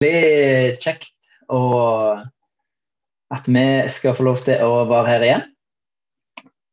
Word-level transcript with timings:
veldig 0.00 0.78
kjekt 0.82 1.12
og 1.52 2.24
at 3.32 3.48
vi 3.48 3.66
skal 3.90 4.14
få 4.14 4.26
lov 4.26 4.42
til 4.44 4.62
å 4.62 4.84
være 4.86 5.08
her 5.10 5.24
igjen. 5.26 5.44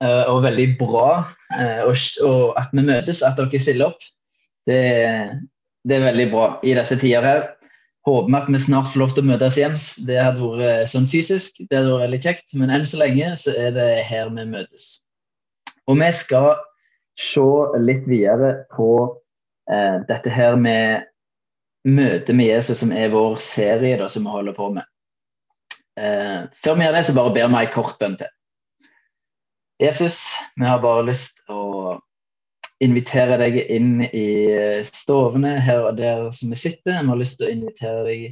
Eh, 0.03 0.25
og 0.29 0.43
veldig 0.43 0.67
bra 0.77 1.07
eh, 1.55 1.83
og, 1.87 2.53
at 2.59 2.73
vi 2.73 2.83
møtes, 2.83 3.23
at 3.23 3.37
dere 3.39 3.59
stiller 3.61 3.93
opp. 3.93 4.03
Det, 4.67 4.79
det, 5.83 5.95
er 5.95 6.07
veldig 6.09 6.29
bra 6.31 6.47
i 6.63 6.75
disse 6.77 6.97
tider 6.99 7.25
her. 7.25 7.45
Håper 8.03 8.29
vi 8.29 8.37
at 8.41 8.51
vi 8.51 8.59
snart 8.59 8.91
får 8.91 8.99
lov 8.99 9.15
til 9.15 9.23
å 9.23 9.29
møtes 9.31 9.57
igjen. 9.57 9.77
Det 10.07 10.19
hadde 10.19 10.51
vært 10.59 10.91
sånn 10.91 11.07
fysisk, 11.07 11.61
det 11.69 11.79
hadde 11.79 11.93
vært 11.93 12.05
veldig 12.07 12.21
kjekt. 12.25 12.45
Men 12.59 12.73
enn 12.75 12.85
så 12.87 12.99
lenge 12.99 13.31
så 13.39 13.55
er 13.55 13.73
det 13.77 13.89
her 14.09 14.29
vi 14.33 14.45
møtes. 14.51 14.87
Og 15.87 15.99
vi 15.99 16.11
skal 16.15 16.53
se 17.19 17.47
litt 17.79 18.05
videre 18.09 18.65
på 18.73 18.91
eh, 19.71 20.01
dette 20.09 20.31
her 20.33 20.57
med 20.59 21.07
møte 21.83 22.33
med 22.33 22.47
Jesus, 22.47 22.79
som 22.79 22.91
er 22.95 23.11
vår 23.13 23.35
serie 23.43 23.97
da, 23.99 24.07
som 24.09 24.23
vi 24.23 24.33
holder 24.33 24.55
på 24.57 24.69
med. 24.77 24.87
Eh, 25.99 26.45
før 26.63 26.77
vi 26.77 26.87
gjør 26.87 26.97
det, 26.97 27.03
så 27.07 27.17
bare 27.17 27.33
ber 27.35 27.51
vi 27.51 27.59
en 27.59 27.73
kort 27.73 27.99
bønn 27.99 28.17
til. 28.21 28.31
Jesus, 29.81 30.17
vi 30.55 30.65
har 30.65 30.81
bare 30.83 31.05
lyst 31.09 31.43
å 31.51 31.99
invitere 32.83 33.37
deg 33.39 33.57
inn 33.71 34.03
i 34.05 34.27
stovene 34.87 35.57
her 35.63 35.89
og 35.89 35.99
der 35.99 36.29
som 36.35 36.51
vi 36.53 36.59
sitter. 36.59 37.01
Vi 37.01 37.11
har 37.11 37.19
lyst 37.19 37.39
til 37.39 37.49
å 37.49 37.53
invitere 37.53 38.03
deg 38.07 38.25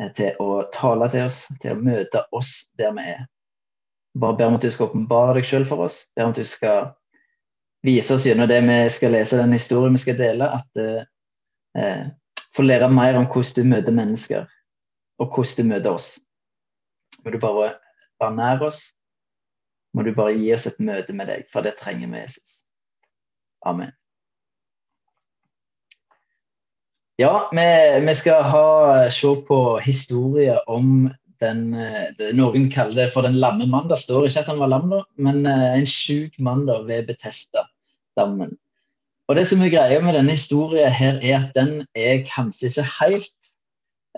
eh, 0.00 0.12
til 0.16 0.42
å 0.42 0.60
tale 0.74 1.10
til 1.12 1.28
oss, 1.28 1.44
til 1.62 1.76
å 1.76 1.82
møte 1.84 2.24
oss 2.36 2.52
der 2.80 2.94
vi 2.96 3.08
er. 3.16 3.24
Bare 4.16 4.38
ber 4.38 4.50
om 4.50 4.56
at 4.56 4.64
du 4.64 4.72
skal 4.72 4.88
åpenbare 4.88 5.36
deg 5.36 5.48
sjøl 5.48 5.66
for 5.68 5.84
oss. 5.84 6.06
Ber 6.16 6.28
om 6.28 6.32
at 6.32 6.40
du 6.40 6.48
skal 6.48 6.94
vise 7.86 8.16
oss 8.16 8.24
gjennom 8.26 8.48
det 8.50 8.62
vi 8.64 8.78
skal 8.90 9.12
lese, 9.14 9.38
den 9.38 9.54
historien 9.54 9.94
vi 9.94 10.02
skal 10.02 10.16
dele, 10.18 10.48
at 10.58 10.80
eh, 10.80 11.02
eh 11.78 12.06
få 12.56 12.64
lære 12.64 12.88
mer 12.92 13.18
om 13.18 13.26
hvordan 13.28 13.56
du 13.56 13.68
møter 13.68 13.92
mennesker, 13.92 14.46
og 15.18 15.34
hvordan 15.34 15.56
du 15.58 15.74
møter 15.74 15.90
oss. 15.90 16.08
Må 17.24 17.30
du 17.30 17.38
bare 17.42 17.74
være 18.20 18.36
nær 18.36 18.64
oss. 18.66 18.80
Må 19.94 20.02
du 20.02 20.12
bare 20.14 20.36
gi 20.36 20.52
oss 20.54 20.66
et 20.68 20.80
møte 20.80 21.12
med 21.16 21.28
deg, 21.32 21.46
for 21.52 21.64
det 21.64 21.76
trenger 21.80 22.08
vi, 22.12 22.24
Jesus. 22.24 22.62
Amen. 23.66 23.92
Ja, 27.18 27.46
vi, 27.48 27.68
vi 28.04 28.14
skal 28.14 28.42
ha, 28.44 28.64
se 29.08 29.30
på 29.48 29.60
historie 29.80 30.58
om 30.68 31.08
den 31.40 31.62
det, 32.18 32.32
Noen 32.36 32.68
kaller 32.72 33.06
det 33.06 33.12
for 33.14 33.24
den 33.24 33.38
lamme 33.40 33.64
mann. 33.68 33.88
Det 33.88 33.98
står 34.02 34.28
ikke 34.28 34.42
at 34.44 34.50
han 34.52 34.60
var 34.60 34.72
lam, 34.72 34.92
men 35.16 35.46
eh, 35.48 35.78
en 35.78 35.88
sjuk 35.88 36.36
mann 36.38 36.66
da, 36.68 36.82
ved 36.84 37.08
Betesta-dammen. 37.08 38.52
Og 39.26 39.38
det 39.38 39.46
som 39.50 39.62
er 39.64 39.72
greia 39.72 39.98
med 40.02 40.14
denne 40.14 40.36
historien 40.36 40.92
her, 40.92 41.18
er 41.18 41.40
at 41.40 41.56
den 41.56 41.80
er 41.98 42.22
kanskje 42.28 42.70
ikke 42.70 42.86
helt 43.00 43.32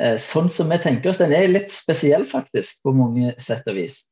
eh, 0.00 0.16
sånn 0.20 0.50
som 0.52 0.68
vi 0.72 0.80
tenker 0.82 1.10
oss. 1.10 1.20
Den 1.20 1.32
er 1.32 1.48
litt 1.48 1.72
spesiell, 1.72 2.26
faktisk, 2.28 2.82
på 2.84 2.92
mange 2.96 3.32
sett 3.40 3.68
og 3.70 3.78
vis. 3.80 4.02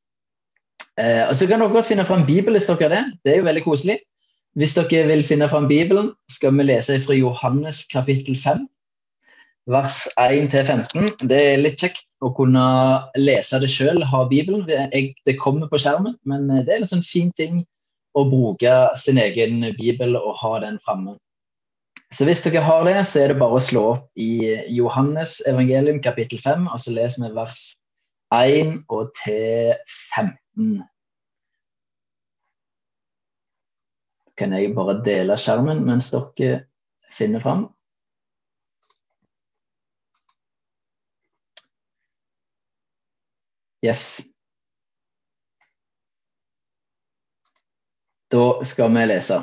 Eh, 0.96 1.26
og 1.28 1.34
Så 1.36 1.48
kan 1.48 1.60
dere 1.60 1.74
godt 1.74 1.90
finne 1.90 2.06
fram 2.08 2.24
Bibelen 2.28 2.56
hvis 2.56 2.68
dere 2.70 2.88
det. 2.94 3.02
Det 3.24 3.34
er 3.34 3.42
jo 3.42 3.50
veldig 3.50 3.66
koselig. 3.66 3.98
Hvis 4.56 4.72
dere 4.78 5.04
vil 5.10 5.26
finne 5.28 5.50
fram 5.52 5.68
Bibelen, 5.68 6.14
skal 6.32 6.56
vi 6.56 6.64
lese 6.64 6.96
fra 7.04 7.18
Johannes 7.18 7.84
kapittel 7.92 8.38
5, 8.40 8.64
vers 9.68 10.06
1-15. 10.16 11.28
Det 11.28 11.40
er 11.52 11.60
litt 11.60 11.76
kjekt 11.82 12.06
å 12.24 12.32
kunne 12.32 12.64
lese 13.20 13.60
det 13.60 13.68
sjøl, 13.68 14.00
ha 14.00 14.24
Bibelen. 14.30 14.64
det 14.64 15.36
kommer 15.42 15.68
på 15.68 15.76
skjermen, 15.82 16.16
men 16.24 16.48
det 16.48 16.72
er 16.72 16.80
en 16.80 16.88
sånn 16.88 17.04
fin 17.04 17.28
ting 17.36 17.66
å 18.16 18.24
bruke 18.30 18.74
sin 18.96 19.20
egen 19.20 19.60
bibel 19.76 20.16
og 20.18 20.36
ha 20.40 20.56
den 20.64 20.80
framme. 20.82 21.16
Så 22.14 22.24
hvis 22.24 22.42
dere 22.44 22.62
har 22.62 22.84
det, 22.86 23.00
så 23.08 23.24
er 23.24 23.32
det 23.32 23.40
bare 23.40 23.58
å 23.58 23.62
slå 23.62 23.82
opp 23.94 24.20
i 24.20 24.56
Johannes 24.72 25.40
evangelium 25.50 25.98
kapittel 26.04 26.40
5, 26.42 26.68
og 26.70 26.80
så 26.80 26.94
leser 26.94 27.24
vi 27.24 27.32
vers 27.34 27.64
1 28.34 28.76
og 28.94 29.10
til 29.18 29.74
15. 30.14 30.84
Kan 34.36 34.52
jeg 34.52 34.74
bare 34.76 35.00
dele 35.04 35.36
skjermen 35.40 35.82
mens 35.86 36.12
dere 36.14 36.66
finner 37.16 37.42
fram? 37.42 37.66
Yes. 43.84 44.24
Da 48.32 48.64
skal 48.64 48.90
vi 48.94 49.06
lese. 49.06 49.42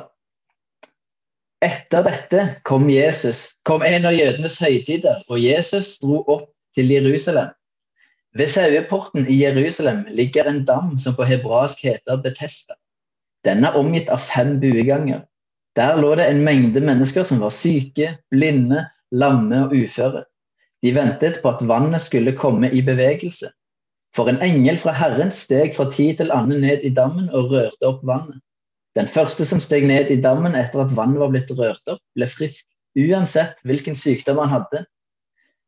Etter 1.64 2.04
dette 2.04 2.48
kom, 2.68 2.90
Jesus, 2.92 3.54
kom 3.64 3.86
en 3.88 4.06
av 4.10 4.16
jødenes 4.18 4.58
høytider, 4.60 5.22
og 5.32 5.40
Jesus 5.40 5.96
dro 6.02 6.20
opp 6.28 6.50
til 6.76 6.92
Jerusalem. 6.92 7.54
Ved 8.36 8.50
saueporten 8.52 9.28
i 9.30 9.38
Jerusalem 9.44 10.04
ligger 10.12 10.50
en 10.50 10.64
dam 10.66 10.98
som 10.98 11.16
på 11.16 11.24
hebraisk 11.30 11.86
heter 11.86 12.20
Betesta. 12.20 12.76
Den 13.46 13.64
er 13.64 13.78
omgitt 13.80 14.10
av 14.12 14.20
fem 14.20 14.58
bueganger. 14.60 15.24
Der 15.78 15.96
lå 16.02 16.14
det 16.20 16.28
en 16.28 16.44
mengde 16.44 16.82
mennesker 16.84 17.24
som 17.24 17.40
var 17.46 17.54
syke, 17.54 18.18
blinde, 18.34 18.84
lamme 19.12 19.66
og 19.68 19.76
uføre. 19.78 20.26
De 20.84 20.92
ventet 20.96 21.40
på 21.42 21.54
at 21.54 21.64
vannet 21.68 22.04
skulle 22.04 22.36
komme 22.36 22.72
i 22.72 22.82
bevegelse. 22.84 23.54
For 24.14 24.30
en 24.30 24.42
engel 24.46 24.78
fra 24.78 24.92
Herren 24.94 25.32
steg 25.32 25.72
fra 25.78 25.88
tid 25.94 26.20
til 26.20 26.34
annen 26.34 26.62
ned 26.62 26.84
i 26.84 26.92
dammen 26.94 27.32
og 27.32 27.54
rørte 27.54 27.88
opp 27.88 28.04
vannet. 28.06 28.42
Den 28.98 29.10
første 29.10 29.46
som 29.50 29.62
steg 29.62 29.88
ned 29.90 30.12
i 30.14 30.20
dammen 30.22 30.56
etter 30.58 30.84
at 30.84 30.94
vannet 30.94 31.22
var 31.22 31.32
blitt 31.34 31.52
rørt 31.58 31.90
opp, 31.90 32.02
ble 32.18 32.28
frisk, 32.30 32.68
uansett 33.00 33.62
hvilken 33.66 33.98
sykdom 33.98 34.42
han 34.44 34.52
hadde. 34.54 34.84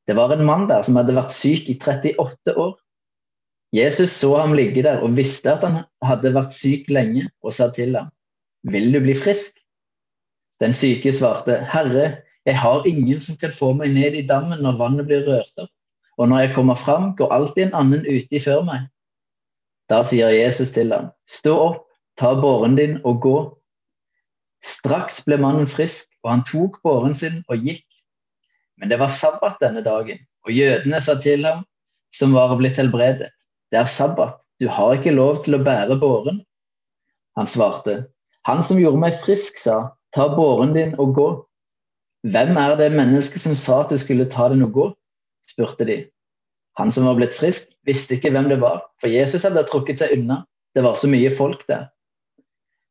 Det 0.05 0.13
var 0.17 0.33
en 0.33 0.45
mann 0.45 0.67
der 0.69 0.83
som 0.85 0.97
hadde 0.99 1.15
vært 1.17 1.33
syk 1.33 1.69
i 1.71 1.77
38 1.81 2.53
år. 2.61 2.75
Jesus 3.73 4.13
så 4.13 4.29
ham 4.37 4.53
ligge 4.55 4.83
der 4.85 5.01
og 5.03 5.15
visste 5.17 5.55
at 5.55 5.65
han 5.65 5.81
hadde 6.05 6.35
vært 6.35 6.53
syk 6.53 6.91
lenge, 6.93 7.25
og 7.41 7.55
sa 7.55 7.71
til 7.73 7.97
ham, 7.97 8.11
Vil 8.69 8.93
du 8.93 8.99
bli 9.01 9.13
frisk? 9.17 9.57
Den 10.61 10.73
syke 10.73 11.11
svarte, 11.11 11.57
Herre, 11.69 12.21
jeg 12.45 12.57
har 12.61 12.85
ingen 12.85 13.19
som 13.21 13.37
kan 13.41 13.51
få 13.51 13.73
meg 13.73 13.91
ned 13.93 14.15
i 14.15 14.25
dammen 14.29 14.61
når 14.61 14.77
vannet 14.79 15.09
blir 15.09 15.25
rørt 15.25 15.51
opp, 15.57 15.71
og 16.17 16.29
når 16.29 16.45
jeg 16.45 16.53
kommer 16.55 16.77
fram, 16.77 17.15
går 17.17 17.33
alltid 17.33 17.65
en 17.65 17.79
annen 17.81 18.05
uti 18.05 18.39
før 18.39 18.61
meg. 18.63 18.85
Da 19.89 20.03
sier 20.05 20.29
Jesus 20.33 20.71
til 20.77 20.93
ham, 20.93 21.09
Stå 21.29 21.57
opp 21.57 21.81
ta 22.19 22.33
båren 22.39 22.75
din 22.77 22.97
og 23.03 23.21
gå. 23.23 23.37
Straks 24.65 25.21
ble 25.27 25.37
mannen 25.41 25.67
frisk, 25.69 26.09
og 26.23 26.31
han 26.31 26.43
tok 26.47 26.79
båren 26.85 27.15
sin 27.17 27.41
og 27.51 27.65
gikk. 27.65 27.85
Men 28.79 28.91
det 28.91 28.99
var 28.99 29.13
sabbat 29.13 29.61
denne 29.61 29.83
dagen, 29.85 30.19
og 30.47 30.51
jødene 30.51 30.99
sa 31.01 31.15
til 31.21 31.45
ham, 31.47 31.63
som 32.15 32.33
var 32.35 32.55
blitt 32.59 32.79
helbredet, 32.79 33.29
det 33.71 33.79
er 33.81 33.89
sabbat, 33.89 34.37
du 34.59 34.67
har 34.71 34.95
ikke 34.95 35.15
lov 35.15 35.43
til 35.43 35.57
å 35.57 35.63
bære 35.63 35.97
båren. 35.99 36.41
Han 37.35 37.47
svarte, 37.49 38.05
han 38.47 38.61
som 38.63 38.79
gjorde 38.79 39.01
meg 39.01 39.17
frisk, 39.23 39.57
sa, 39.59 39.95
ta 40.15 40.29
båren 40.31 40.75
din 40.75 40.93
og 41.01 41.15
gå. 41.17 41.29
Hvem 42.31 42.57
er 42.57 42.75
det 42.79 42.93
mennesket 42.95 43.43
som 43.43 43.55
sa 43.59 43.81
at 43.83 43.91
du 43.91 43.99
skulle 44.01 44.29
ta 44.31 44.47
den 44.53 44.63
og 44.65 44.75
gå? 44.75 44.85
spurte 45.45 45.87
de. 45.87 45.97
Han 46.79 46.91
som 46.91 47.05
var 47.07 47.19
blitt 47.19 47.35
frisk, 47.35 47.69
visste 47.87 48.17
ikke 48.17 48.31
hvem 48.33 48.49
det 48.51 48.59
var, 48.63 48.81
for 48.99 49.11
Jesus 49.11 49.45
hadde 49.47 49.63
trukket 49.69 50.01
seg 50.01 50.15
unna. 50.17 50.41
Det 50.75 50.83
var 50.83 50.97
så 50.99 51.07
mye 51.11 51.29
folk 51.31 51.61
der. 51.69 51.87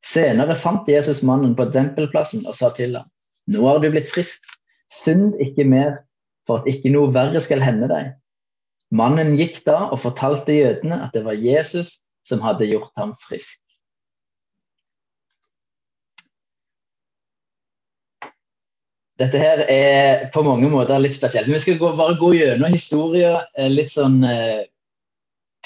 Senere 0.05 0.57
fant 0.61 0.89
Jesus 0.89 1.23
mannen 1.25 1.55
på 1.57 1.65
dempelplassen 1.73 2.45
og 2.45 2.57
sa 2.59 2.69
til 2.77 2.99
ham, 2.99 3.09
nå 3.49 3.65
har 3.65 3.81
du 3.81 3.89
blitt 3.93 4.11
frisk, 4.11 4.45
synd 4.93 5.33
ikke 5.41 5.65
mer, 5.69 5.97
for 6.45 6.61
at 6.61 6.69
ikke 6.69 6.93
noe 6.93 7.13
verre 7.15 7.41
skal 7.41 7.65
hende 7.65 7.89
deg. 7.89 8.13
Mannen 8.95 9.35
gikk 9.39 9.63
da 9.67 9.87
og 9.89 10.03
fortalte 10.03 10.55
jødene 10.55 11.01
at 11.07 11.17
det 11.17 11.25
var 11.25 11.41
Jesus 11.41 11.97
som 12.25 12.45
hadde 12.45 12.69
gjort 12.69 12.93
ham 13.01 13.15
frisk. 13.21 13.61
Dette 19.21 19.39
her 19.39 19.63
er 19.71 20.29
på 20.35 20.43
mange 20.43 20.69
måter 20.73 20.99
litt 20.99 21.15
spesielt. 21.15 21.47
Vi 21.47 21.59
skal 21.63 21.79
gå, 21.79 21.93
bare 21.97 22.17
gå 22.19 22.33
gjennom 22.35 22.75
historien 22.75 23.39
eh, 23.55 23.71
litt 23.71 23.93
sånn 23.93 24.25
eh, 24.27 24.65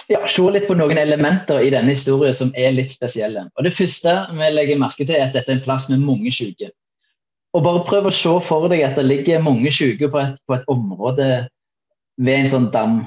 ja, 0.08 0.22
se 0.26 0.44
litt 0.52 0.66
på 0.69 0.76
noen 0.78 0.99
elementer 1.00 1.60
i 1.64 1.72
denne 1.72 1.93
historien 1.93 2.37
som 2.37 2.52
er 2.56 2.72
litt 2.76 2.94
spesielle. 2.94 3.46
Og 3.56 3.66
Det 3.66 3.75
første 3.76 4.14
vi 4.32 4.50
legger 4.55 4.81
merke 4.81 5.05
til, 5.05 5.16
er 5.16 5.28
at 5.28 5.37
dette 5.37 5.52
er 5.52 5.58
en 5.58 5.64
plass 5.64 5.88
med 5.90 6.05
mange 6.05 6.32
syke. 6.32 6.70
Og 7.56 7.64
bare 7.64 7.84
prøv 7.84 8.08
å 8.08 8.14
se 8.14 8.32
for 8.44 8.69
deg 8.72 8.84
at 8.84 8.99
det 8.99 9.06
ligger 9.06 9.44
mange 9.44 9.70
syke 9.72 10.10
på 10.12 10.20
et, 10.20 10.37
på 10.49 10.56
et 10.56 10.66
område 10.69 11.28
ved 12.19 12.40
en 12.40 12.50
sånn 12.52 12.69
dam. 12.75 13.00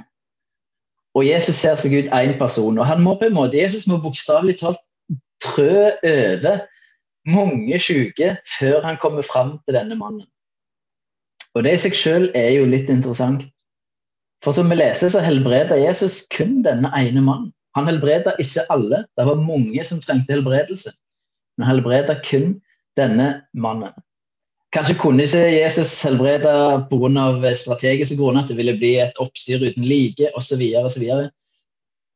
Og 1.18 1.26
Jesus 1.28 1.60
ser 1.60 1.76
seg 1.76 1.94
ut 1.98 2.14
én 2.16 2.38
person, 2.40 2.78
og 2.80 2.88
han 2.88 3.02
må 3.04 3.18
på 3.20 3.28
en 3.28 3.36
måte, 3.36 3.60
Jesus 3.60 3.84
må 3.90 4.00
bokstavelig 4.02 4.62
talt 4.62 4.80
trø 5.44 5.90
over 6.08 6.62
mange 7.28 7.80
syke 7.82 8.36
før 8.58 8.86
han 8.86 9.00
kommer 9.02 9.26
fram 9.26 9.58
til 9.66 9.76
denne 9.78 9.98
mannen. 9.98 10.28
Og 11.56 11.66
det 11.66 11.76
i 11.76 11.82
seg 11.84 11.98
selv 11.98 12.38
er 12.38 12.54
jo 12.56 12.70
litt 12.70 12.90
interessant. 12.90 13.44
For 14.42 14.56
som 14.56 14.70
vi 14.72 14.78
leste, 14.80 15.10
så 15.14 15.22
helbreda 15.22 15.78
Jesus 15.78 16.24
kun 16.34 16.62
denne 16.66 16.90
ene 16.98 17.22
mannen. 17.22 17.52
Han 17.78 17.88
helbreda 17.88 18.34
ikke 18.42 18.66
alle. 18.74 19.04
Det 19.16 19.26
var 19.28 19.40
mange 19.40 19.84
som 19.88 20.02
trengte 20.04 20.34
helbredelse. 20.34 20.92
Men 21.58 21.68
han 21.68 21.76
helbreda 21.76 22.18
kun 22.26 22.56
denne 23.00 23.28
mannen. 23.54 23.94
Kanskje 24.72 24.96
kunne 25.00 25.28
ikke 25.28 25.44
Jesus 25.52 25.94
helbrede 26.04 26.52
pga. 26.90 27.54
strategiske 27.56 28.16
grunner, 28.18 28.44
at 28.44 28.50
det 28.50 28.58
ville 28.58 28.78
bli 28.78 28.96
et 29.00 29.18
oppstyr 29.20 29.60
uten 29.60 29.84
like 29.84 30.32
osv. 30.36 30.62
osv. 30.84 31.06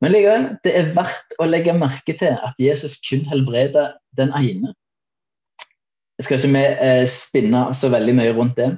Men 0.02 0.12
likevel, 0.12 0.48
det 0.64 0.74
er 0.76 0.94
verdt 0.96 1.36
å 1.40 1.48
legge 1.48 1.76
merke 1.76 2.16
til 2.16 2.36
at 2.36 2.56
Jesus 2.60 2.98
kun 3.04 3.26
helbreder 3.28 3.96
den 4.18 4.32
ene. 4.36 4.74
Jeg 6.18 6.26
skal 6.26 6.40
ikke 6.40 6.54
vi 6.56 6.64
eh, 6.64 7.06
spinne 7.12 7.62
så 7.76 7.90
veldig 7.92 8.16
mye 8.16 8.34
rundt 8.36 8.56
det. 8.58 8.70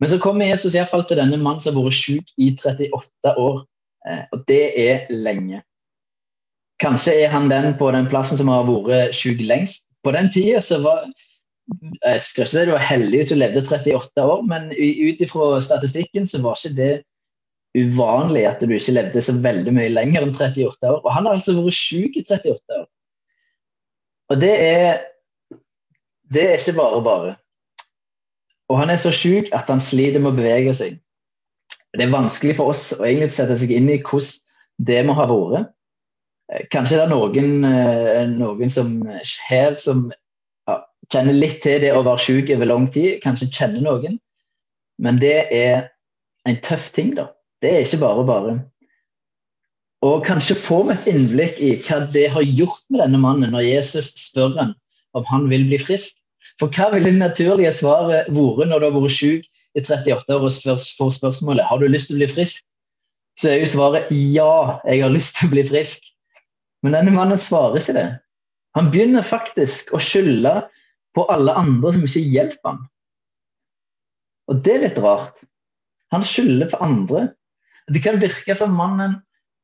Men 0.00 0.10
så 0.10 0.18
kommer 0.18 0.48
Jesus 0.48 0.74
i 0.74 0.80
hvert 0.80 0.90
fall 0.90 1.04
til 1.06 1.20
denne 1.20 1.38
mannen 1.40 1.62
som 1.62 1.76
har 1.78 1.86
vært 1.86 2.00
syk 2.00 2.32
i 2.40 2.50
38 2.56 3.34
år. 3.40 3.62
Eh, 4.08 4.24
og 4.34 4.42
det 4.50 4.64
er 4.80 5.06
lenge. 5.12 5.62
Kanskje 6.82 7.14
er 7.22 7.30
han 7.32 7.48
den 7.52 7.76
på 7.78 7.90
den 7.94 8.08
plassen 8.10 8.40
som 8.40 8.50
har 8.50 8.66
vært 8.68 9.14
syk 9.16 9.40
lengst. 9.44 9.86
På 10.04 10.12
den 10.12 10.28
tida 10.34 10.60
så 10.60 10.80
var 10.84 11.06
jeg 12.04 12.20
skal 12.20 12.44
ikke 12.44 12.50
si 12.52 12.62
du 12.68 12.74
var 12.74 12.84
heldig 12.84 13.20
hvis 13.20 13.30
du 13.30 13.38
levde 13.38 13.62
38 13.64 14.24
år, 14.28 14.42
men 14.44 14.66
ut 14.74 15.22
ifra 15.24 15.46
statistikken 15.64 16.26
så 16.28 16.42
var 16.44 16.58
ikke 16.58 16.76
det 16.76 16.92
uvanlig 17.74 18.44
at 18.46 18.60
du 18.60 18.74
ikke 18.74 18.94
levde 18.94 19.22
så 19.24 19.34
veldig 19.42 19.72
mye 19.74 19.92
lenger 19.92 20.26
enn 20.26 20.34
38 20.34 20.90
år. 20.90 21.00
Og 21.00 21.10
han 21.14 21.26
har 21.26 21.38
altså 21.38 21.56
vært 21.56 21.78
syk 21.78 22.18
i 22.20 22.26
38 22.26 22.82
år. 22.82 22.84
Og 24.32 24.40
det 24.40 24.54
er 24.60 25.02
Det 26.34 26.42
er 26.42 26.56
ikke 26.58 26.78
bare 26.78 27.00
bare. 27.04 27.32
Og 28.72 28.80
han 28.80 28.92
er 28.92 29.00
så 29.00 29.12
syk 29.12 29.50
at 29.56 29.68
han 29.70 29.82
sliter 29.82 30.22
med 30.22 30.32
å 30.32 30.38
bevege 30.38 30.72
seg. 30.76 30.98
Det 31.94 32.06
er 32.06 32.14
vanskelig 32.14 32.56
for 32.58 32.72
oss 32.72 32.88
å 32.96 33.04
egentlig 33.04 33.34
sette 33.34 33.56
seg 33.60 33.72
inn 33.74 33.90
i 33.92 34.00
hvordan 34.00 34.40
det 34.88 35.00
må 35.06 35.14
ha 35.14 35.28
vært. 35.30 35.70
Kanskje 36.72 36.98
det 36.98 37.04
er 37.06 37.12
noen, 37.12 37.64
eh, 37.64 38.24
noen 38.28 38.70
som 38.70 38.96
her 39.48 39.76
som 39.80 40.08
kjenner 41.12 41.36
litt 41.36 41.60
til 41.64 41.80
det 41.84 41.92
å 41.94 42.02
være 42.04 42.22
syk 42.24 42.52
over 42.54 42.68
lang 42.68 42.86
tid, 42.92 43.20
kanskje 43.24 43.52
kjenner 43.52 43.84
noen. 43.84 44.18
Men 44.98 45.18
det 45.22 45.48
er 45.52 45.90
en 46.48 46.60
tøff 46.64 46.90
ting, 46.94 47.14
da. 47.16 47.30
Det 47.62 47.72
er 47.72 47.84
ikke 47.84 48.02
bare 48.02 48.26
bare. 48.28 48.54
Og 50.04 50.24
kanskje 50.26 50.56
får 50.60 50.82
vi 50.84 50.94
et 50.94 51.06
innblikk 51.14 51.60
i 51.64 51.70
hva 51.86 52.02
det 52.12 52.26
har 52.34 52.44
gjort 52.44 52.82
med 52.92 53.00
denne 53.00 53.20
mannen 53.22 53.54
når 53.54 53.64
Jesus 53.70 54.10
spør 54.20 54.52
han 54.58 54.74
om 55.16 55.24
han 55.30 55.48
vil 55.48 55.64
bli 55.70 55.78
frisk. 55.80 56.18
For 56.62 56.70
hva 56.70 56.90
ville 56.92 57.10
det 57.10 57.18
naturlige 57.18 57.72
svaret 57.74 58.28
vært 58.30 58.68
når 58.70 58.80
du 58.80 58.86
har 58.86 58.94
vært 58.94 59.16
syk 59.16 59.46
i 59.74 59.82
38 59.82 60.36
år 60.36 60.44
og 60.46 60.84
får 60.98 61.14
spørsmålet 61.16 61.66
har 61.66 61.80
du 61.82 61.88
lyst 61.90 62.10
til 62.10 62.18
å 62.18 62.22
bli 62.22 62.30
frisk? 62.30 62.62
Så 63.40 63.50
er 63.50 63.62
jo 63.62 63.70
svaret 63.72 64.10
ja, 64.14 64.78
jeg 64.86 65.02
har 65.02 65.10
lyst 65.10 65.34
til 65.38 65.48
å 65.48 65.54
bli 65.56 65.64
frisk. 65.66 66.06
Men 66.86 66.94
denne 66.94 67.14
mannen 67.14 67.40
svarer 67.40 67.80
ikke 67.80 67.96
det. 67.96 68.06
Han 68.78 68.90
begynner 68.94 69.26
faktisk 69.26 69.90
å 69.94 70.02
skylde 70.02 70.60
på 71.14 71.24
alle 71.30 71.54
andre 71.58 71.94
som 71.94 72.06
ikke 72.06 72.22
hjelper 72.22 72.70
ham. 72.70 72.80
Og 74.50 74.60
det 74.62 74.74
er 74.74 74.82
litt 74.84 75.00
rart. 75.02 75.42
Han 76.14 76.22
skylder 76.22 76.70
på 76.70 76.82
andre. 76.84 77.28
Det 77.90 78.02
kan 78.04 78.20
virke 78.22 78.54
som 78.54 78.76
mannen 78.78 79.18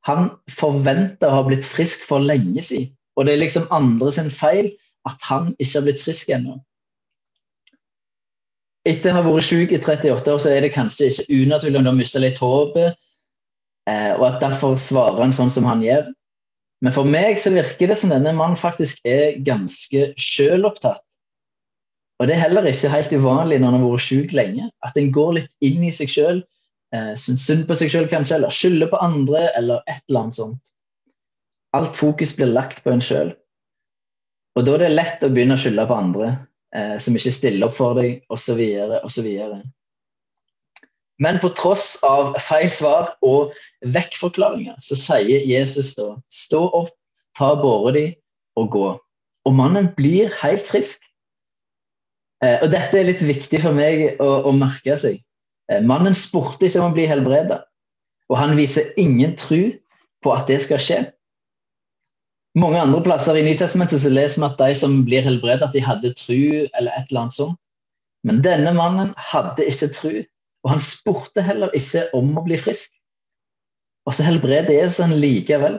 han 0.08 0.30
forventer 0.56 1.28
å 1.28 1.40
ha 1.40 1.46
blitt 1.46 1.66
frisk 1.66 2.06
for 2.08 2.22
lenge 2.24 2.62
siden. 2.64 2.90
Og 3.18 3.26
det 3.26 3.34
er 3.34 3.42
liksom 3.42 3.66
andre 3.74 4.10
sin 4.14 4.30
feil 4.32 4.70
at 5.08 5.20
han 5.28 5.50
ikke 5.58 5.74
har 5.76 5.86
blitt 5.86 6.02
frisk 6.02 6.30
ennå. 6.32 6.56
Etter 8.88 9.12
å 9.12 9.18
ha 9.18 9.24
vært 9.26 9.44
syk 9.44 9.74
i 9.74 9.78
38 9.82 10.32
år, 10.32 10.38
så 10.40 10.52
er 10.54 10.64
det 10.64 10.72
kanskje 10.72 11.10
ikke 11.10 11.42
unaturlig 11.42 11.80
om 11.80 11.84
du 11.84 11.90
har 11.90 11.98
mista 11.98 12.22
litt 12.22 12.40
håpet, 12.40 12.96
eh, 13.90 14.12
og 14.14 14.24
at 14.30 14.40
derfor 14.40 14.78
svarer 14.80 15.20
han 15.20 15.34
sånn 15.36 15.52
som 15.52 15.68
han 15.68 15.84
gjør. 15.84 16.08
Men 16.80 16.94
for 16.96 17.04
meg 17.04 17.36
så 17.36 17.52
virker 17.52 17.90
det 17.90 17.98
som 18.00 18.12
denne 18.12 18.32
mannen 18.32 18.56
faktisk 18.56 19.02
er 19.04 19.36
ganske 19.44 20.14
sjølopptatt. 20.16 21.04
Og 22.20 22.28
det 22.28 22.36
er 22.36 22.42
heller 22.46 22.68
ikke 22.68 22.92
helt 22.92 23.12
uvanlig 23.12 23.60
når 23.60 23.68
en 23.68 23.82
har 23.82 23.84
vært 23.84 24.06
syk 24.06 24.32
lenge, 24.36 24.70
at 24.84 24.96
en 24.96 25.12
går 25.12 25.36
litt 25.38 25.52
inn 25.64 25.84
i 25.84 25.92
seg 25.92 26.12
sjøl, 26.12 26.42
eh, 26.96 27.12
syns 27.20 27.44
synd 27.48 27.66
på 27.68 27.76
seg 27.76 27.92
sjøl 27.92 28.08
kanskje, 28.08 28.38
eller 28.38 28.52
skylder 28.52 28.92
på 28.92 29.00
andre, 29.04 29.48
eller 29.60 29.84
et 29.88 30.00
eller 30.08 30.24
annet 30.24 30.40
sånt. 30.40 30.72
Alt 31.76 31.92
fokus 31.96 32.32
blir 32.36 32.48
lagt 32.48 32.80
på 32.84 32.92
en 32.92 33.04
sjøl. 33.04 33.34
Og 34.56 34.64
da 34.64 34.76
er 34.76 34.86
det 34.86 34.94
lett 34.96 35.24
å 35.24 35.28
begynne 35.32 35.56
å 35.56 35.60
skylde 35.60 35.84
på 35.86 35.96
andre 35.96 36.32
eh, 36.76 36.96
som 37.02 37.16
ikke 37.16 37.34
stiller 37.34 37.68
opp 37.68 37.76
for 37.78 37.98
deg, 37.98 38.22
osv., 38.32 38.60
osv. 39.04 39.28
Men 41.20 41.38
på 41.42 41.50
tross 41.56 41.98
av 42.06 42.32
feil 42.40 42.70
svar 42.72 43.14
og 43.26 43.52
vekkforklaringer, 43.84 44.78
så 44.80 44.96
sier 44.96 45.44
Jesus 45.48 45.92
da 45.98 46.14
stå 46.32 46.64
opp, 46.82 46.94
ta 47.36 47.52
båra 47.60 47.92
di 47.96 48.06
og 48.58 48.70
gå. 48.72 48.88
Og 49.48 49.56
mannen 49.56 49.90
blir 49.96 50.32
helt 50.40 50.64
frisk. 50.66 51.04
Eh, 52.44 52.56
og 52.64 52.70
dette 52.72 52.96
er 52.96 53.10
litt 53.10 53.24
viktig 53.24 53.60
for 53.62 53.76
meg 53.76 54.16
å, 54.20 54.30
å 54.48 54.54
merke 54.56 54.96
seg. 55.00 55.20
Eh, 55.70 55.84
mannen 55.84 56.16
spurte 56.16 56.66
ikke 56.66 56.80
om 56.80 56.90
å 56.90 56.96
bli 56.96 57.06
helbreda, 57.08 57.62
og 58.30 58.38
han 58.40 58.56
viser 58.58 58.92
ingen 59.00 59.36
tro 59.38 59.62
på 60.24 60.32
at 60.34 60.48
det 60.48 60.60
skal 60.64 60.80
skje. 60.80 61.00
Mange 62.58 62.80
andre 62.82 63.02
plasser 63.02 63.36
i 63.38 63.44
Nytestamentet 63.46 64.02
så 64.02 64.10
leser 64.10 64.40
vi 64.40 64.46
at 64.48 64.58
de 64.58 64.74
som 64.74 64.94
blir 65.06 65.22
helbredet, 65.22 65.68
at 65.68 65.74
de 65.76 65.82
hadde 65.84 66.14
tru 66.18 66.66
eller 66.66 66.90
et 66.96 67.10
eller 67.10 67.26
annet 67.26 67.36
sånt. 67.36 67.60
Men 68.26 68.40
denne 68.44 68.72
mannen 68.76 69.12
hadde 69.16 69.68
ikke 69.70 69.88
tru, 69.94 70.16
og 70.64 70.72
han 70.74 70.82
spurte 70.82 71.44
heller 71.46 71.70
ikke 71.76 72.08
om 72.16 72.34
å 72.36 72.44
bli 72.44 72.58
frisk. 72.60 72.92
Og 74.08 74.16
så 74.16 74.26
helbreder 74.26 74.74
Jesus 74.74 75.04
han 75.04 75.14
likevel, 75.22 75.78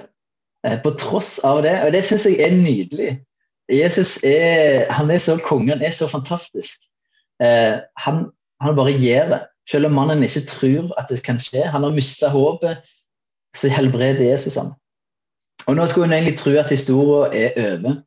eh, 0.65 0.79
på 0.81 0.94
tross 0.97 1.39
av 1.44 1.62
det. 1.65 1.75
Og 1.85 1.91
det 1.94 2.06
syns 2.07 2.25
jeg 2.25 2.39
er 2.41 2.56
nydelig. 2.56 3.12
Jesus 3.71 4.17
er, 4.24 4.88
han 4.91 5.12
er 5.12 5.21
så 5.21 5.38
konge, 5.44 5.74
han 5.75 5.83
er 5.83 5.94
så 5.95 6.07
fantastisk. 6.07 6.88
Eh, 7.44 7.77
han, 8.06 8.25
han, 8.62 8.75
bare 8.77 8.95
gjør 8.95 9.35
det. 9.35 9.41
Selv 9.69 9.88
om 9.88 9.95
mannen 10.00 10.24
ikke 10.25 10.47
tror 10.50 10.91
at 11.00 11.12
det 11.12 11.21
kan 11.24 11.39
skje. 11.39 11.67
Han 11.69 11.83
har 11.83 11.94
mista 11.95 12.31
håpet, 12.31 12.88
så 13.56 13.69
helbreder 13.69 14.24
Jesus 14.25 14.57
ham. 14.59 14.74
Og 15.67 15.75
Nå 15.77 15.85
skulle 15.87 16.07
hun 16.07 16.15
egentlig 16.15 16.37
tro 16.39 16.55
at 16.59 16.71
historien 16.73 17.33
er 17.37 17.57
over, 17.61 18.01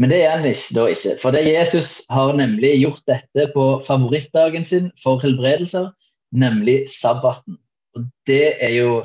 men 0.00 0.10
det 0.10 0.22
er 0.24 0.40
den 0.40 0.54
da 0.74 0.86
ikke. 0.88 1.16
For 1.20 1.30
det 1.30 1.44
Jesus 1.46 2.02
har 2.10 2.32
nemlig 2.32 2.72
gjort 2.80 3.02
dette 3.10 3.50
på 3.54 3.64
favorittdagen 3.86 4.64
sin 4.64 4.90
for 5.02 5.20
helbredelser, 5.20 5.90
nemlig 6.32 6.84
sabbaten. 6.88 7.58
Og 7.94 8.06
Det 8.26 8.54
er 8.64 8.74
jo 8.78 9.02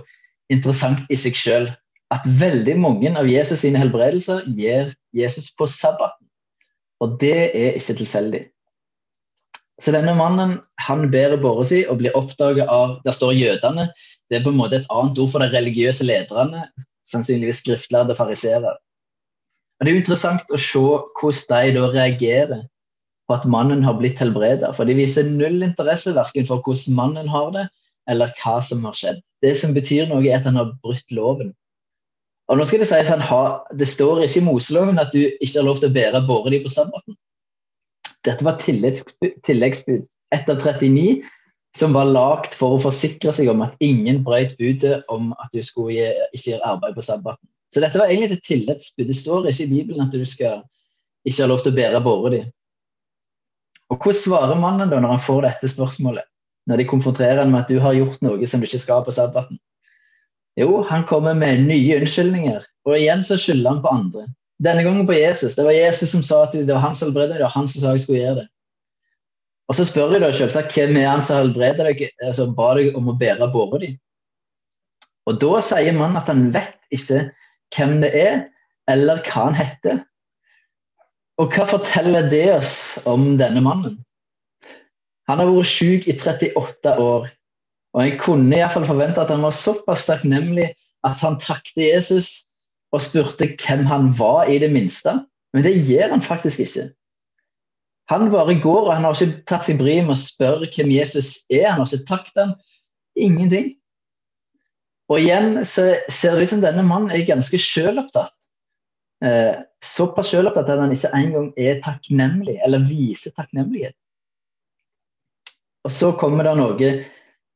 interessant 0.50 1.00
i 1.10 1.18
seg 1.20 1.36
sjøl 1.36 1.70
at 2.14 2.28
veldig 2.40 2.78
mange 2.80 3.12
av 3.18 3.28
Jesus 3.28 3.66
sine 3.66 3.82
helbredelser 3.82 4.46
gir 4.56 4.94
Jesus 5.14 5.50
på 5.58 5.68
sabbaten. 5.68 6.28
Og 7.04 7.18
det 7.20 7.38
er 7.52 7.76
ikke 7.76 7.98
tilfeldig. 8.00 8.44
Så 9.82 9.92
denne 9.92 10.14
mannen 10.16 10.60
han 10.80 11.10
bærer 11.12 11.42
båra 11.42 11.66
si 11.68 11.82
og 11.92 12.00
blir 12.00 12.16
oppdaget 12.16 12.70
av 12.72 13.02
Der 13.04 13.12
står 13.12 13.36
jødene. 13.36 13.90
Det 14.30 14.40
er 14.40 14.46
på 14.46 14.54
en 14.54 14.62
måte 14.62 14.80
et 14.80 14.88
annet 14.94 15.20
ord 15.20 15.34
for 15.34 15.44
de 15.44 15.52
religiøse 15.52 16.08
lederne, 16.08 16.70
sannsynligvis 17.06 17.62
skriftlærde 17.64 18.16
fariseere. 18.18 18.76
Det 19.82 19.90
er 19.90 19.98
jo 19.98 20.02
interessant 20.02 20.56
å 20.56 20.60
se 20.62 20.82
hvordan 21.20 21.68
de 21.68 21.76
da 21.76 21.90
reagerer 21.94 22.64
på 23.28 23.36
at 23.36 23.48
mannen 23.50 23.84
har 23.84 23.98
blitt 24.00 24.22
helbredet. 24.22 24.72
For 24.78 24.88
de 24.88 24.96
viser 24.98 25.28
null 25.30 25.66
interesse 25.66 26.14
verken 26.16 26.48
for 26.48 26.64
hvordan 26.64 26.96
mannen 26.98 27.30
har 27.32 27.52
det, 27.56 27.66
eller 28.10 28.34
hva 28.40 28.60
som 28.62 28.86
har 28.86 28.96
skjedd. 28.98 29.22
Det 29.42 29.56
som 29.58 29.74
betyr 29.76 30.10
noe, 30.10 30.24
er 30.26 30.40
at 30.40 30.48
han 30.50 30.60
har 30.60 30.74
brutt 30.84 31.14
loven. 31.14 31.54
Og 32.50 32.60
nå 32.60 32.66
skal 32.70 32.84
Det 32.84 32.88
sies 32.88 33.10
han 33.10 33.24
har, 33.26 33.64
det 33.74 33.88
står 33.90 34.22
ikke 34.24 34.40
i 34.44 34.46
Moseloven 34.46 35.02
at 35.02 35.14
du 35.14 35.24
ikke 35.26 35.58
har 35.58 35.66
lov 35.66 35.82
til 35.82 35.90
å 35.90 35.96
bære 35.96 36.26
båre 36.28 36.54
di 36.54 36.62
på 36.62 36.70
sabbaten. 36.70 37.18
Dette 38.26 38.46
var 38.46 38.62
tilleggsbud. 38.62 40.06
Ett 40.34 40.50
av 40.50 40.62
39 40.62 41.22
som 41.76 41.96
var 41.96 42.08
lagd 42.08 42.54
for 42.56 42.76
å 42.76 42.84
forsikre 42.86 43.34
seg 43.36 43.50
om 43.52 43.64
at 43.66 43.76
ingen 43.84 44.22
brøt 44.24 44.56
budet 44.60 45.02
om 45.12 45.34
at 45.44 45.52
du 45.52 45.60
skulle 45.66 46.14
ikke 46.32 46.54
gjøre 46.54 46.72
arbeid 46.76 46.96
på 46.96 47.04
sabbaten. 47.04 47.50
Så 47.74 47.82
dette 47.84 48.00
var 48.00 48.08
egentlig 48.08 48.38
et 48.38 48.48
tillitsbud. 48.48 49.08
Det 49.10 49.18
står 49.18 49.50
ikke 49.50 49.66
i 49.66 49.72
Bibelen 49.74 50.06
at 50.06 50.16
du 50.16 50.24
skal 50.28 50.62
ikke 51.28 51.42
ha 51.44 51.50
lov 51.52 51.66
til 51.66 51.74
å 51.74 51.76
bære 51.76 52.04
båra 52.06 52.32
di. 52.32 52.42
Og 53.92 54.00
Hvordan 54.00 54.22
svarer 54.22 54.62
mannen 54.62 54.94
da 54.94 55.02
når 55.02 55.18
han 55.18 55.26
får 55.26 55.44
dette 55.50 55.74
spørsmålet? 55.74 56.24
Når 56.66 56.82
de 56.82 56.88
konfronterer 56.90 57.44
han 57.44 57.52
med 57.52 57.66
at 57.66 57.74
du 57.74 57.82
har 57.84 57.98
gjort 57.98 58.24
noe 58.26 58.48
som 58.50 58.64
du 58.64 58.70
ikke 58.70 58.82
skal 58.82 59.04
på 59.06 59.14
sabbaten? 59.14 59.60
Jo, 60.56 60.80
han 60.88 61.04
kommer 61.04 61.36
med 61.36 61.66
nye 61.68 62.00
unnskyldninger, 62.00 62.64
og 62.88 62.96
igjen 62.96 63.22
så 63.28 63.36
skylder 63.38 63.74
han 63.74 63.84
på 63.84 63.92
andre. 63.92 64.24
Denne 64.64 64.86
gangen 64.88 65.04
på 65.06 65.18
Jesus. 65.18 65.58
Det 65.58 65.66
var 65.68 65.76
Jesus 65.76 66.14
som 66.16 66.24
sa 66.24 66.46
at 66.46 66.56
det 66.56 66.72
var 66.72 66.80
han 66.80 66.96
som 66.96 67.10
helbredet 67.10 67.42
det 67.42 67.44
var 67.44 67.58
han 67.58 67.68
som 67.68 67.84
sa 67.84 67.92
jeg 67.92 68.06
skulle 68.06 68.22
gjøre 68.22 68.38
det. 68.40 68.48
Og 69.66 69.78
så 69.78 69.86
spør 69.88 70.14
jeg 70.14 70.22
da 70.22 70.32
selvsagt 70.36 70.76
hvem 70.78 70.98
er 71.00 71.10
han 71.10 71.24
som 71.26 71.42
helbreder 71.42 71.90
deg, 71.90 72.04
som 72.38 72.54
ba 72.58 72.74
deg 72.78 72.98
om 72.98 73.10
å 73.10 73.18
bære 73.18 73.50
båra 73.54 73.82
di. 73.82 73.94
Og 75.26 75.40
da 75.42 75.62
sier 75.66 75.96
mannen 75.98 76.20
at 76.20 76.30
han 76.30 76.52
vet 76.54 76.76
ikke 76.94 77.24
hvem 77.74 77.98
det 78.04 78.12
er, 78.20 78.44
eller 78.92 79.24
hva 79.26 79.48
han 79.48 79.58
heter. 79.58 80.04
Og 81.42 81.56
hva 81.56 81.66
forteller 81.68 82.30
det 82.32 82.46
oss 82.54 82.76
om 83.10 83.34
denne 83.42 83.64
mannen? 83.66 83.98
Han 85.26 85.42
har 85.42 85.50
vært 85.50 85.72
syk 85.72 86.06
i 86.08 86.14
38 86.14 86.94
år. 87.02 87.26
Og 87.96 88.04
jeg 88.04 88.20
kunne 88.22 88.54
iallfall 88.54 88.86
forvente 88.86 89.24
at 89.24 89.32
han 89.34 89.44
var 89.44 89.56
såpass 89.56 90.06
takknemlig 90.06 90.70
at 91.08 91.22
han 91.24 91.40
takket 91.42 91.82
Jesus 91.82 92.30
og 92.94 93.02
spurte 93.04 93.50
hvem 93.60 93.84
han 93.90 94.12
var, 94.16 94.46
i 94.48 94.60
det 94.62 94.70
minste. 94.72 95.18
Men 95.56 95.66
det 95.66 95.74
gjør 95.88 96.14
han 96.14 96.24
faktisk 96.24 96.62
ikke. 96.64 96.90
Han 98.12 98.30
bare 98.30 98.60
går, 98.62 98.84
og 98.86 98.94
han 98.94 99.08
har 99.08 99.18
ikke 99.18 99.46
tatt 99.50 99.66
seg 99.66 99.80
bryet 99.80 100.06
med 100.06 100.14
å 100.14 100.22
spørre 100.22 100.70
hvem 100.70 100.92
Jesus 100.94 101.40
er. 101.50 101.72
Han 101.72 101.82
har 101.82 101.90
ikke 101.90 102.10
takket 102.12 102.42
ham. 102.44 102.54
Ingenting. 103.18 103.74
Og 105.10 105.22
igjen 105.22 105.62
ser 105.66 106.36
det 106.38 106.46
ut 106.46 106.54
som 106.54 106.64
denne 106.64 106.86
mannen 106.86 107.14
er 107.14 107.26
ganske 107.26 107.58
sjølopptatt. 107.62 108.34
Eh, 109.26 109.54
såpass 109.86 110.30
sjølopptatt 110.34 110.70
at 110.70 110.82
han 110.82 110.94
ikke 110.94 111.14
engang 111.18 111.52
er 111.62 111.82
takknemlig, 111.86 112.58
eller 112.66 112.86
viser 112.90 113.34
takknemlighet. 113.34 113.96
Og 115.86 115.94
så 115.94 116.12
kommer 116.18 116.48
det 116.48 116.56
noe 116.58 116.92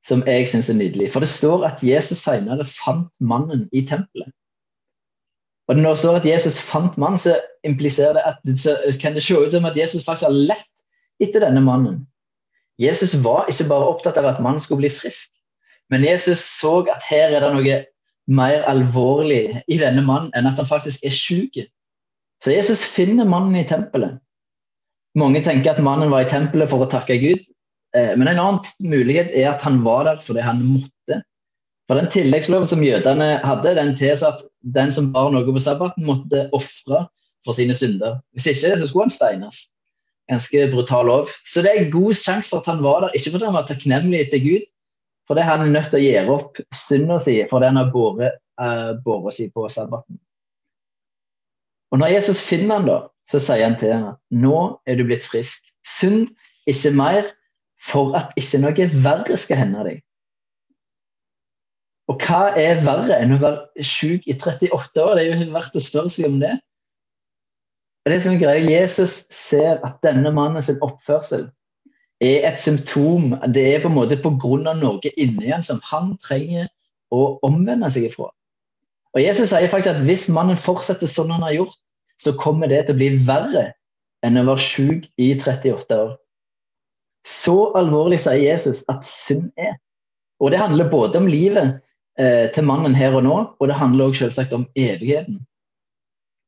som 0.06 0.22
jeg 0.29 0.48
syns 0.50 0.70
er 0.72 0.77
nydelig. 0.79 1.10
For 1.13 1.25
det 1.25 1.32
står 1.32 1.65
at 1.68 1.86
Jesus 1.86 2.22
senere 2.25 2.65
fant 2.70 3.10
mannen 3.20 3.68
i 3.74 3.84
tempelet. 3.86 4.32
Og 5.70 5.78
Når 5.78 5.94
det 5.94 6.02
står 6.02 6.16
at 6.18 6.26
Jesus 6.26 6.62
fant 6.62 6.96
mannen, 6.98 7.18
så 7.18 7.36
impliserer 7.64 8.18
det 8.18 8.24
at 8.26 8.60
så 8.60 8.98
kan 9.02 9.14
det 9.14 9.24
se 9.24 9.38
ut 9.38 9.52
som 9.54 9.66
at 9.70 9.78
Jesus 9.78 10.06
faktisk 10.06 10.26
har 10.26 10.34
lett 10.34 10.66
etter 11.22 11.44
denne 11.44 11.62
mannen. 11.62 12.08
Jesus 12.82 13.14
var 13.24 13.46
ikke 13.52 13.68
bare 13.70 13.92
opptatt 13.92 14.18
av 14.18 14.26
at 14.26 14.40
mannen 14.42 14.62
skulle 14.64 14.82
bli 14.86 14.90
frisk, 14.90 15.30
men 15.92 16.06
Jesus 16.06 16.42
så 16.42 16.80
at 16.90 17.06
her 17.06 17.36
er 17.36 17.44
det 17.44 17.52
noe 17.54 17.78
mer 18.30 18.64
alvorlig 18.70 19.60
i 19.68 19.78
denne 19.82 20.02
mannen 20.06 20.32
enn 20.38 20.48
at 20.50 20.58
han 20.62 20.70
faktisk 20.70 21.06
er 21.06 21.14
syk. 21.14 21.60
Så 22.42 22.54
Jesus 22.54 22.86
finner 22.86 23.28
mannen 23.28 23.58
i 23.60 23.66
tempelet. 23.68 24.18
Mange 25.18 25.42
tenker 25.44 25.74
at 25.74 25.84
mannen 25.84 26.12
var 26.14 26.24
i 26.24 26.30
tempelet 26.30 26.70
for 26.72 26.86
å 26.86 26.90
takke 26.90 27.18
Gud, 27.20 27.42
eh, 27.98 28.14
men 28.16 28.30
en 28.30 28.40
annen 28.40 28.86
mulighet 28.86 29.34
er 29.36 29.52
at 29.52 29.66
han 29.66 29.82
var 29.86 30.06
der 30.08 30.22
fordi 30.24 30.46
han 30.46 30.64
måtte. 30.64 30.94
For 31.89 31.98
Den 31.98 32.10
tilleggsloven 32.13 32.67
som 32.69 32.84
jødene 32.86 33.39
hadde, 33.41 33.74
den 33.74 33.96
tilsa 33.98 34.36
at 34.36 34.43
den 34.77 34.91
som 34.93 35.10
bar 35.13 35.31
noe 35.34 35.41
på 35.48 35.62
sabbaten, 35.63 36.05
måtte 36.05 36.46
ofre 36.53 37.08
for 37.46 37.58
sine 37.58 37.74
synder. 37.74 38.19
Hvis 38.38 38.46
ikke 38.51 38.75
så 38.77 38.88
skulle 38.88 39.08
han 39.08 39.13
steines. 39.13 39.63
Ganske 40.29 40.67
brutal 40.69 41.10
lov. 41.10 41.31
Så 41.50 41.63
det 41.65 41.72
er 41.72 41.79
en 41.81 41.91
god 41.96 42.13
sjanse 42.13 42.51
for 42.51 42.62
at 42.62 42.69
han 42.69 42.84
var 42.86 43.01
der, 43.01 43.15
ikke 43.17 43.34
fordi 43.34 43.48
han 43.50 43.58
var 43.58 43.65
takknemlig 43.65 44.27
til 44.29 44.43
Gud, 44.43 44.67
fordi 45.27 45.46
han 45.48 45.63
er 45.63 45.72
nødt 45.74 45.89
til 45.89 45.98
å 45.98 46.03
gjøre 46.03 46.36
opp 46.36 46.60
synda 46.74 47.17
si 47.22 47.39
fordi 47.50 47.69
han 47.72 47.79
har 47.81 47.89
båret 47.93 48.38
uh, 48.62 49.31
si 49.34 49.48
på 49.50 49.65
sabbaten. 49.69 50.19
Og 51.89 52.00
Når 52.00 52.13
Jesus 52.13 52.41
finner 52.46 52.77
han 52.77 52.86
da, 52.86 53.00
så 53.25 53.41
sier 53.41 53.65
han 53.65 53.79
til 53.81 53.96
henne 53.96 54.13
nå 54.29 54.60
er 54.86 54.98
du 54.98 55.08
blitt 55.10 55.25
frisk. 55.25 55.65
Synd 55.86 56.29
ikke 56.69 56.93
mer, 56.93 57.34
for 57.81 58.13
at 58.17 58.34
ikke 58.38 58.62
noe 58.62 58.89
verre 59.01 59.38
skal 59.41 59.63
hende 59.63 59.88
deg. 59.88 60.01
Og 62.10 62.24
hva 62.25 62.56
er 62.58 62.82
verre 62.82 63.20
enn 63.22 63.36
å 63.36 63.42
være 63.42 63.86
syk 63.86 64.25
i 64.25 64.34
38 64.34 65.04
år? 65.04 65.16
Det 65.18 65.25
er 65.25 65.44
jo 65.44 65.54
verdt 65.54 65.78
å 65.78 65.84
spørre 65.84 66.13
seg 66.13 66.30
om 66.32 66.39
det. 66.42 66.56
Og 68.06 68.13
det 68.13 68.20
som 68.24 68.34
er 68.34 68.42
greia, 68.42 68.66
Jesus 68.66 69.22
ser 69.34 69.78
at 69.86 70.00
denne 70.06 70.32
mannens 70.34 70.72
oppførsel 70.82 71.46
er 72.25 72.48
et 72.50 72.60
symptom. 72.60 73.36
Det 73.54 73.66
er 73.75 73.84
på 73.84 73.92
en 73.92 73.98
måte 74.00 74.18
pga. 74.24 74.74
noe 74.74 75.12
inni 75.18 75.51
han 75.51 75.63
som 75.63 75.82
han 75.86 76.16
trenger 76.18 76.68
å 77.13 77.38
omvende 77.46 77.89
seg 77.92 78.10
ifra. 78.10 78.32
Og 79.13 79.22
Jesus 79.22 79.50
sier 79.50 79.70
faktisk 79.70 79.94
at 79.94 80.01
hvis 80.06 80.28
mannen 80.30 80.58
fortsetter 80.58 81.10
sånn 81.10 81.32
han 81.34 81.46
har 81.46 81.54
gjort, 81.54 81.78
så 82.22 82.34
kommer 82.38 82.68
det 82.68 82.86
til 82.86 82.96
å 82.96 83.00
bli 83.00 83.12
verre 83.25 83.70
enn 84.25 84.38
å 84.38 84.46
være 84.50 84.66
syk 84.66 85.06
i 85.18 85.32
38 85.38 85.96
år. 85.96 86.18
Så 87.25 87.72
alvorlig 87.78 88.20
sier 88.22 88.42
Jesus 88.42 88.82
at 88.92 89.06
synd 89.08 89.51
er. 89.58 89.78
Og 90.39 90.51
det 90.51 90.60
handler 90.60 90.92
både 90.92 91.20
om 91.20 91.28
livet 91.28 91.80
til 92.20 92.66
mannen 92.68 92.96
her 92.98 93.16
og 93.16 93.24
nå, 93.24 93.36
og 93.56 93.70
det 93.70 93.78
handler 93.80 94.10
også 94.10 94.26
selvsagt 94.26 94.56
om 94.58 94.66
evigheten. 94.76 95.40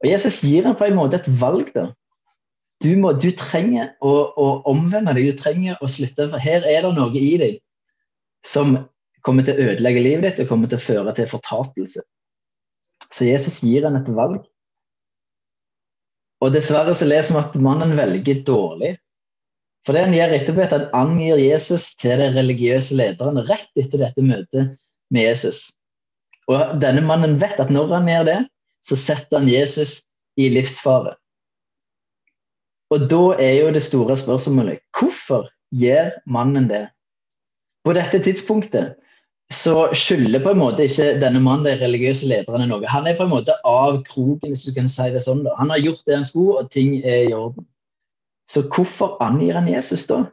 Og 0.01 0.09
Jesus 0.09 0.41
gir 0.43 0.65
ham 0.65 0.75
på 0.77 0.87
en 0.89 0.97
måte 0.97 1.19
et 1.21 1.29
valg. 1.41 1.69
da. 1.75 1.91
Du, 2.81 2.89
må, 2.97 3.13
du 3.13 3.29
trenger 3.37 3.91
å, 4.01 4.13
å, 4.33 4.47
omvende 4.71 5.13
deg, 5.13 5.29
du 5.29 5.37
trenger 5.37 5.77
å 5.81 5.89
slutte, 5.91 6.25
for 6.31 6.41
her 6.41 6.65
er 6.65 6.87
det 6.87 6.93
noe 6.97 7.13
i 7.17 7.35
deg 7.37 7.59
som 8.45 8.73
kommer 9.21 9.45
til 9.45 9.53
å 9.53 9.67
ødelegge 9.69 10.01
livet 10.01 10.25
ditt 10.25 10.41
og 10.43 10.49
kommer 10.49 10.71
til 10.71 10.79
å 10.79 10.85
føre 10.85 11.13
til 11.17 11.29
fortapelse. 11.29 12.01
Så 13.11 13.27
Jesus 13.27 13.61
gir 13.61 13.85
ham 13.85 13.99
et 13.99 14.09
valg. 14.17 14.41
Og 16.41 16.55
dessverre 16.55 16.95
så 16.97 17.05
leser 17.05 17.37
vi 17.37 17.43
at 17.43 17.57
mannen 17.61 17.93
velger 17.99 18.41
dårlig. 18.47 18.95
For 19.85 19.93
det 19.93 20.07
han 20.07 20.15
gjør 20.15 20.33
etterpå, 20.39 20.63
er 20.63 20.71
at 20.71 20.89
han 20.95 21.11
angir 21.13 21.41
Jesus 21.41 21.91
til 22.01 22.17
de 22.17 22.31
religiøse 22.33 22.97
lederne 22.97 23.45
rett 23.45 23.69
etter 23.77 24.01
dette 24.01 24.25
møtet 24.25 24.80
med 25.11 25.27
Jesus. 25.27 25.69
Og 26.51 26.77
denne 26.81 27.03
mannen 27.05 27.37
vet 27.41 27.59
at 27.61 27.71
når 27.73 27.91
han 27.95 28.09
gjør 28.09 28.27
det, 28.29 28.39
så 28.81 28.97
setter 28.97 29.39
han 29.39 29.49
Jesus 29.49 30.01
i 30.39 30.49
livsfare. 30.51 31.15
Og 32.91 33.05
da 33.11 33.21
er 33.39 33.53
jo 33.61 33.75
det 33.75 33.83
store 33.85 34.17
spørsmålet 34.19 34.81
hvorfor 34.97 35.47
gjør 35.75 36.11
mannen 36.27 36.67
det? 36.71 36.87
På 37.85 37.93
dette 37.95 38.19
tidspunktet 38.21 38.97
så 39.51 39.89
skylder 39.95 40.43
på 40.43 40.53
en 40.53 40.61
måte 40.61 40.85
ikke 40.87 41.17
denne 41.19 41.41
mannen 41.43 41.65
de 41.67 41.75
religiøse 41.79 42.27
lederne 42.29 42.67
noe. 42.69 42.87
Han 42.87 43.07
er 43.07 43.17
på 43.17 43.25
en 43.27 43.33
måte 43.33 43.55
av 43.67 43.99
kroken, 44.07 44.51
hvis 44.51 44.63
du 44.67 44.71
kan 44.75 44.87
si 44.91 45.09
det 45.11 45.23
sånn. 45.25 45.43
da. 45.43 45.55
Han 45.59 45.73
har 45.73 45.81
gjort 45.83 46.05
det 46.07 46.15
han 46.19 46.27
skulle, 46.27 46.61
og 46.61 46.71
ting 46.71 46.99
er 47.01 47.27
i 47.27 47.33
orden. 47.35 47.65
Så 48.47 48.63
hvorfor 48.67 49.17
angir 49.23 49.55
han 49.59 49.67
Jesus 49.67 50.05
da? 50.07 50.23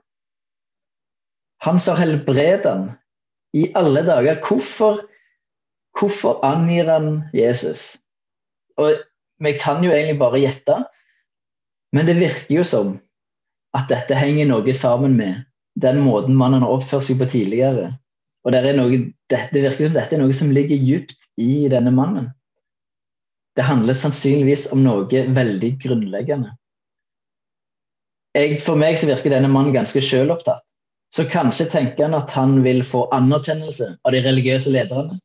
Han 1.67 1.79
som 1.83 1.99
helbreder 1.99 2.71
han, 2.71 2.87
i 3.57 3.69
alle 3.79 4.03
dager. 4.07 4.41
Hvorfor, 4.45 5.03
hvorfor 5.99 6.45
angir 6.47 6.91
han 6.91 7.23
Jesus? 7.35 7.99
Og 8.79 8.99
vi 9.43 9.55
kan 9.59 9.85
jo 9.85 9.93
egentlig 9.95 10.19
bare 10.19 10.43
gjette, 10.43 10.81
men 11.93 12.07
det 12.07 12.19
virker 12.19 12.59
jo 12.61 12.65
som 12.67 12.97
at 13.77 13.89
dette 13.91 14.17
henger 14.17 14.49
noe 14.49 14.75
sammen 14.75 15.17
med 15.19 15.45
den 15.79 16.01
måten 16.03 16.37
mannen 16.37 16.65
har 16.65 16.75
oppført 16.75 17.07
seg 17.07 17.21
på 17.21 17.29
tidligere. 17.31 17.93
Og 18.47 18.55
det, 18.55 18.63
noe, 18.79 19.01
det, 19.31 19.41
virker 19.53 19.89
som 19.89 19.97
dette 19.97 20.17
er 20.17 20.23
noe 20.23 20.35
som 20.35 20.53
ligger 20.55 20.81
dypt 20.83 21.17
i 21.41 21.69
denne 21.71 21.93
mannen. 21.95 22.31
Det 23.59 23.67
handler 23.67 23.97
sannsynligvis 23.99 24.69
om 24.75 24.85
noe 24.85 25.25
veldig 25.35 25.73
grunnleggende. 25.83 26.55
Jeg, 28.37 28.61
for 28.63 28.79
meg 28.79 28.99
så 28.99 29.09
virker 29.09 29.35
denne 29.35 29.51
mannen 29.51 29.75
ganske 29.75 30.03
sjølopptatt. 30.05 30.63
Så 31.15 31.25
kanskje 31.29 31.69
tenker 31.73 32.09
han 32.09 32.17
at 32.19 32.33
han 32.37 32.59
vil 32.65 32.83
få 32.85 33.07
anerkjennelse 33.17 33.95
av 34.05 34.13
de 34.13 34.23
religiøse 34.25 34.73
lederne. 34.75 35.17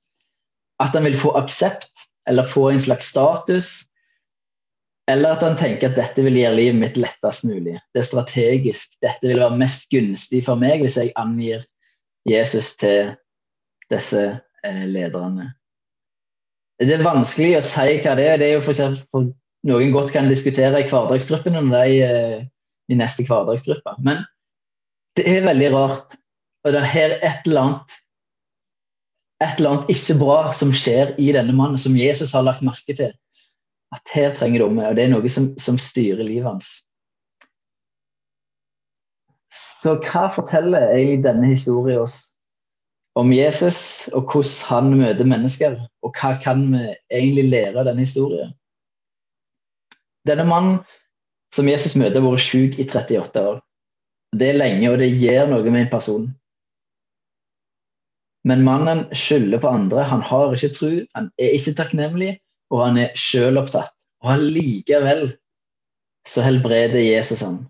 At 0.84 0.96
han 0.96 1.04
vil 1.08 1.18
få 1.20 1.34
aksept 1.40 2.08
eller 2.30 2.48
få 2.48 2.70
en 2.72 2.80
slags 2.80 3.12
status. 3.12 3.72
Eller 5.12 5.36
at 5.36 5.44
han 5.44 5.58
tenker 5.60 5.92
at 5.92 6.00
dette 6.00 6.24
vil 6.24 6.40
gjøre 6.40 6.56
livet 6.56 6.80
mitt 6.80 7.00
lettest 7.00 7.44
mulig. 7.44 7.76
Det 7.92 8.00
er 8.00 8.08
strategisk. 8.08 8.96
Dette 9.04 9.28
vil 9.28 9.44
være 9.44 9.60
mest 9.60 9.90
gunstig 9.92 10.46
for 10.48 10.60
meg 10.60 10.86
hvis 10.86 10.96
jeg 11.00 11.12
angir 11.20 11.66
Jesus 12.30 12.72
til 12.80 13.12
disse 13.92 14.24
eh, 14.64 14.84
lederne. 14.88 15.52
Det 16.80 16.96
er 16.96 17.06
vanskelig 17.06 17.58
å 17.58 17.66
si 17.66 18.00
hva 18.04 18.16
det 18.18 18.28
er. 18.30 18.40
Det 18.40 18.48
er 18.48 18.56
jo 18.56 18.64
for, 18.64 18.96
for 19.12 19.32
Noen 19.64 19.94
godt 19.96 20.12
kan 20.12 20.28
diskutere 20.28 20.82
i 20.82 20.88
hverdagsgruppen 20.90 21.56
om 21.56 21.70
de, 21.72 22.00
eh, 22.04 22.40
i 22.92 22.96
neste 23.00 23.24
hverdagsgruppe. 23.28 23.96
Men 24.04 24.26
det 25.18 25.26
er 25.30 25.46
veldig 25.46 25.70
rart. 25.74 26.18
Og 26.64 26.74
det 26.74 26.82
er 26.84 27.18
et 27.20 27.48
eller 27.48 27.62
annet 27.68 28.00
et 29.44 29.60
eller 29.60 29.74
annet 29.74 29.92
ikke 29.92 30.16
bra 30.22 30.38
som 30.56 30.72
skjer 30.72 31.14
i 31.20 31.32
denne 31.36 31.52
mannen, 31.56 31.80
som 31.80 31.98
Jesus 32.00 32.32
har 32.36 32.46
lagt 32.46 32.64
merke 32.64 32.96
til. 32.96 33.12
At 33.94 34.14
her 34.16 34.34
trenger 34.34 34.62
du 34.62 34.68
om 34.70 34.78
meg, 34.78 34.90
og 34.90 34.98
det 34.98 35.06
er 35.06 35.12
noe 35.12 35.30
som, 35.30 35.52
som 35.60 35.78
styrer 35.82 36.24
livet 36.24 36.48
hans. 36.48 36.70
Så 39.54 39.98
hva 40.02 40.30
forteller 40.34 40.94
egentlig 40.96 41.26
denne 41.28 41.52
historien 41.52 42.06
oss 42.06 42.24
om 43.20 43.30
Jesus, 43.36 44.08
og 44.18 44.32
hvordan 44.32 44.64
han 44.72 44.96
møter 45.04 45.30
mennesker? 45.30 45.76
Og 46.02 46.16
hva 46.18 46.34
kan 46.42 46.64
vi 46.72 46.88
egentlig 47.14 47.46
lære 47.52 47.84
av 47.84 47.90
denne 47.92 48.08
historien? 48.08 48.56
Denne 50.26 50.48
mannen 50.48 50.80
som 51.54 51.70
Jesus 51.70 51.94
møter, 52.00 52.24
har 52.24 52.32
vært 52.32 52.48
syk 52.48 52.80
i 52.82 52.88
38 52.88 53.44
år. 53.52 53.62
Det 54.34 54.50
er 54.50 54.58
lenge, 54.58 54.90
og 54.90 54.98
det 55.02 55.12
gjør 55.22 55.52
noe 55.52 55.70
med 55.70 55.86
en 55.86 55.92
person. 55.92 56.26
Men 58.44 58.64
mannen 58.66 59.06
skylder 59.16 59.62
på 59.64 59.72
andre. 59.72 60.04
Han 60.10 60.24
har 60.26 60.56
ikke 60.56 60.74
tro, 60.76 60.92
han 61.16 61.30
er 61.40 61.54
ikke 61.56 61.76
takknemlig, 61.78 62.34
og 62.74 62.84
han 62.88 63.00
er 63.06 63.16
sjølopptatt. 63.20 63.94
Og 64.24 64.34
allikevel 64.36 65.30
så 66.28 66.44
helbreder 66.44 67.00
Jesus 67.04 67.44
han. 67.44 67.64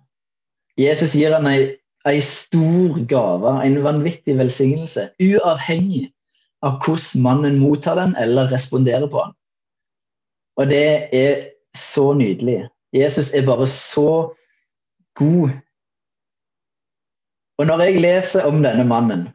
Jesus 0.80 1.14
gir 1.18 1.34
han 1.36 1.50
ei, 1.50 1.74
ei 2.10 2.20
stor 2.26 2.98
gave, 3.10 3.54
en 3.66 3.80
vanvittig 3.86 4.38
velsignelse, 4.40 5.10
uavhengig 5.22 6.08
av 6.64 6.80
hvordan 6.82 7.24
mannen 7.26 7.60
mottar 7.62 8.00
den 8.00 8.16
eller 8.22 8.52
responderer 8.54 9.10
på 9.12 9.26
den. 9.26 9.36
Og 10.58 10.70
det 10.70 10.86
er 11.14 11.50
så 11.78 12.14
nydelig. 12.18 12.64
Jesus 12.94 13.34
er 13.34 13.46
bare 13.46 13.68
så 13.68 14.34
god 15.18 15.54
og 17.62 17.68
når 17.70 17.84
jeg 17.86 18.02
leser 18.02 18.46
om 18.50 18.62
denne 18.64 18.86
mannen, 18.88 19.28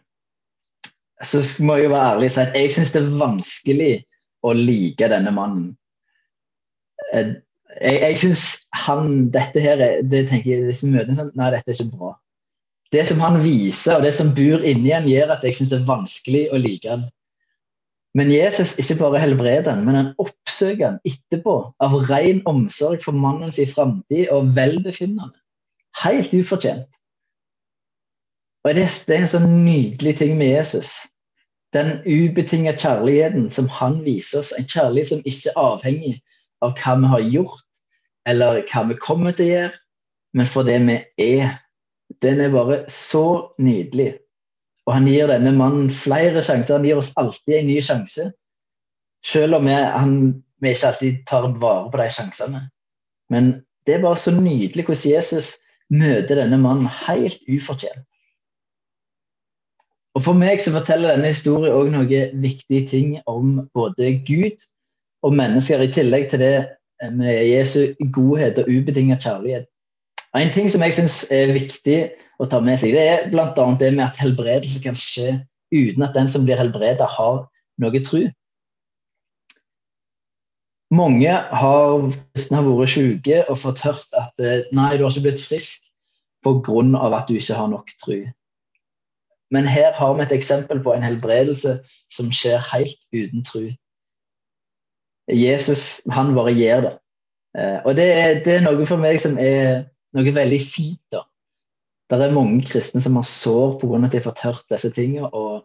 så 1.23 1.43
må 1.63 1.79
jeg 1.79 1.89
jo 1.89 1.95
være 1.95 2.15
ærlig 2.15 2.31
og 2.31 2.35
si 2.35 2.41
at 2.45 2.57
jeg 2.57 2.73
syns 2.75 2.95
det 2.95 3.03
er 3.03 3.19
vanskelig 3.21 3.93
å 4.47 4.55
like 4.55 5.11
denne 5.11 5.33
mannen. 5.35 5.69
jeg, 7.15 7.35
jeg 7.83 8.19
syns 8.23 8.43
han 8.75 9.29
dette 9.35 9.63
her 9.63 9.83
det 10.03 10.29
tenker 10.29 10.51
jeg, 10.51 10.65
Hvis 10.67 10.83
vi 10.85 10.91
møter 10.95 11.11
en 11.11 11.21
sånn 11.21 11.31
Nei, 11.39 11.51
dette 11.55 11.73
er 11.73 11.79
ikke 11.79 11.99
bra. 11.99 12.13
Det 12.93 13.05
som 13.07 13.21
han 13.21 13.41
viser, 13.43 13.99
og 13.99 14.05
det 14.07 14.15
som 14.17 14.35
bor 14.35 14.65
inni 14.65 14.93
han, 14.95 15.09
gjør 15.09 15.35
at 15.35 15.45
jeg 15.45 15.59
syns 15.59 15.73
det 15.73 15.81
er 15.81 15.89
vanskelig 15.89 16.45
å 16.53 16.61
like 16.61 16.91
han. 16.91 17.09
Men 18.17 18.31
Jesus 18.33 18.73
ikke 18.81 18.97
bare 19.03 19.21
helbreder 19.21 19.75
han, 19.75 19.85
men 19.87 19.99
han 19.99 20.13
oppsøker 20.23 20.87
han 20.87 21.01
etterpå 21.07 21.59
av 21.85 21.97
ren 22.09 22.41
omsorg 22.49 23.03
for 23.05 23.15
mannens 23.15 23.61
framtid 23.75 24.31
og 24.35 24.55
velbefinnende. 24.57 25.35
Helt 26.03 26.33
ufortjent. 26.35 26.89
Og 28.69 28.75
det, 28.77 28.85
det 29.09 29.15
er 29.17 29.23
en 29.25 29.31
sånn 29.31 29.53
nydelig 29.65 30.19
ting 30.19 30.35
med 30.37 30.51
Jesus. 30.51 30.93
Den 31.73 32.03
ubetinga 32.05 32.75
kjærligheten 32.77 33.47
som 33.53 33.69
han 33.73 34.03
viser 34.05 34.43
oss. 34.43 34.53
En 34.59 34.69
kjærlighet 34.69 35.13
som 35.13 35.23
ikke 35.25 35.55
er 35.55 35.61
avhengig 35.63 36.15
av 36.65 36.75
hva 36.77 36.97
vi 37.01 37.13
har 37.15 37.25
gjort, 37.33 37.67
eller 38.29 38.61
hva 38.69 38.83
vi 38.91 38.97
kommer 39.01 39.37
til 39.37 39.47
å 39.47 39.53
gjøre, 39.55 39.79
men 40.37 40.51
for 40.53 40.69
det 40.69 40.79
vi 40.85 40.99
er. 41.25 41.55
Den 42.25 42.43
er 42.45 42.53
bare 42.53 42.83
så 42.93 43.53
nydelig. 43.61 44.11
Og 44.89 44.95
han 44.97 45.09
gir 45.09 45.29
denne 45.29 45.53
mannen 45.57 45.89
flere 45.93 46.43
sjanser. 46.45 46.79
Han 46.79 46.89
gir 46.89 47.01
oss 47.01 47.13
alltid 47.21 47.59
en 47.59 47.69
ny 47.69 47.79
sjanse. 47.85 48.31
Selv 49.25 49.59
om 49.59 49.69
vi, 49.69 49.75
han, 49.77 50.13
vi 50.61 50.73
ikke 50.73 50.93
alltid 50.93 51.25
tar 51.29 51.49
vare 51.61 51.89
på 51.93 52.01
de 52.01 52.09
sjansene. 52.13 52.63
Men 53.33 53.51
det 53.89 53.97
er 53.97 54.05
bare 54.05 54.21
så 54.21 54.33
nydelig 54.33 54.85
hvordan 54.89 55.13
Jesus 55.13 55.55
møter 55.93 56.41
denne 56.41 56.61
mannen 56.61 56.89
helt 57.07 57.45
ufortjent. 57.49 58.05
Og 60.17 60.25
For 60.25 60.35
meg 60.35 60.61
så 60.63 60.73
forteller 60.75 61.15
denne 61.15 61.31
historien 61.31 61.75
òg 61.75 61.91
noen 61.93 62.41
viktige 62.43 62.87
ting 62.89 63.19
om 63.31 63.69
både 63.77 64.17
Gud 64.27 64.65
og 65.27 65.35
mennesker, 65.37 65.83
i 65.83 65.93
tillegg 65.93 66.31
til 66.31 66.43
det 66.43 66.55
med 67.15 67.45
Jesu 67.47 67.95
godhet 68.15 68.59
og 68.63 68.71
ubetinget 68.71 69.23
kjærlighet. 69.23 69.69
En 70.37 70.51
ting 70.53 70.69
som 70.71 70.83
jeg 70.85 70.97
syns 70.97 71.21
er 71.33 71.55
viktig 71.55 71.99
å 72.39 72.47
ta 72.51 72.61
med 72.61 72.81
seg, 72.81 72.93
det 72.95 73.05
er 73.05 73.31
bl.a. 73.33 73.53
det 73.81 73.93
med 73.95 74.05
at 74.05 74.19
helbredelse 74.21 74.83
kan 74.85 74.99
skje 74.99 75.39
uten 75.73 76.05
at 76.05 76.17
den 76.17 76.29
som 76.31 76.45
blir 76.45 76.61
helbredet, 76.61 77.07
har 77.17 77.47
noe 77.81 78.03
tro. 78.05 78.25
Mange 80.95 81.33
har, 81.33 82.07
har 82.09 82.69
vært 82.69 82.93
syke 82.95 83.43
og 83.49 83.59
fått 83.61 83.83
hørt 83.85 84.17
at 84.17 84.41
eh, 84.41 84.65
nei, 84.77 84.97
du 84.97 85.05
har 85.05 85.13
ikke 85.13 85.27
blitt 85.27 85.43
frisk 85.45 85.85
pga. 86.45 86.79
at 87.13 87.29
du 87.29 87.37
ikke 87.37 87.59
har 87.59 87.69
nok 87.69 87.93
tro. 88.01 88.23
Men 89.51 89.67
her 89.67 89.93
har 89.97 90.15
vi 90.15 90.23
et 90.23 90.33
eksempel 90.37 90.81
på 90.85 90.93
en 90.93 91.05
helbredelse 91.05 91.79
som 92.13 92.33
skjer 92.35 92.61
helt 92.73 93.01
uten 93.15 93.45
tro. 93.45 93.65
Jesus 95.29 96.01
han 96.13 96.35
bare 96.37 96.53
gjør 96.57 96.85
det. 96.89 96.93
Eh, 97.59 97.79
og 97.85 97.97
det 97.97 98.09
er, 98.13 98.43
det 98.45 98.59
er, 98.59 98.65
noe 98.65 98.87
for 98.89 99.01
meg 99.01 99.21
som 99.21 99.39
er 99.41 99.89
noe 100.17 100.35
veldig 100.35 100.61
fint. 100.61 101.01
da. 101.13 101.25
Det 102.09 102.21
er 102.25 102.37
mange 102.37 102.63
kristne 102.65 103.01
som 103.05 103.17
har 103.21 103.27
sår 103.29 103.79
pga. 103.81 104.05
at 104.05 104.13
de 104.13 104.21
har 104.21 104.29
fått 104.29 104.45
hørt 104.45 104.65
disse 104.73 104.91
tingene, 104.93 105.29
og 105.33 105.65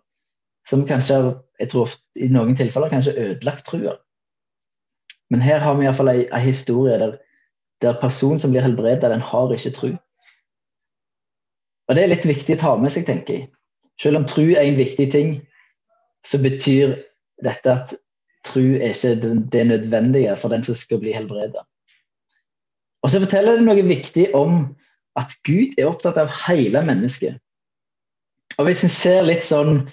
som 0.67 0.87
kanskje 0.87 1.19
jeg 1.59 1.69
tror 1.71 1.91
i 2.15 2.27
noen 2.31 2.55
tilfeller 2.55 2.91
kanskje 2.91 3.15
ødelagt 3.19 3.65
trua. 3.67 3.97
Men 5.29 5.41
her 5.41 5.59
har 5.59 5.75
vi 5.75 5.85
iallfall 5.87 6.11
ei, 6.11 6.27
ei 6.31 6.43
historie 6.43 6.97
der, 6.99 7.17
der 7.81 7.99
personen 8.01 8.39
som 8.39 8.51
blir 8.51 8.63
helbredet, 8.63 9.11
den 9.11 9.23
har 9.23 9.51
ikke 9.51 9.75
tru. 9.75 9.91
Og 11.87 11.95
det 11.95 12.03
er 12.03 12.11
litt 12.11 12.27
viktig 12.27 12.55
å 12.55 12.61
ta 12.61 12.75
med 12.79 12.91
seg, 12.93 13.05
tenker 13.07 13.33
jeg. 13.33 13.47
Selv 14.01 14.19
om 14.19 14.25
tro 14.29 14.45
er 14.51 14.65
en 14.65 14.79
viktig 14.79 15.11
ting, 15.11 15.35
så 16.25 16.39
betyr 16.41 16.95
dette 17.43 17.71
at 17.71 17.93
tro 18.47 18.63
er 18.77 18.93
ikke 18.93 19.15
det 19.51 19.67
nødvendige 19.67 20.35
for 20.39 20.53
den 20.53 20.63
som 20.63 20.75
skal 20.75 21.01
bli 21.03 21.13
helbredet. 21.15 21.61
Og 23.03 23.11
så 23.11 23.19
forteller 23.19 23.59
det 23.59 23.67
noe 23.67 23.83
viktig 23.83 24.29
om 24.37 24.63
at 25.19 25.35
Gud 25.45 25.75
er 25.77 25.89
opptatt 25.89 26.17
av 26.17 26.31
hele 26.47 26.81
mennesket. 26.85 27.37
Og 28.57 28.67
hvis 28.67 28.83
en 28.85 28.91
ser 28.91 29.25
litt 29.25 29.43
sånn 29.45 29.83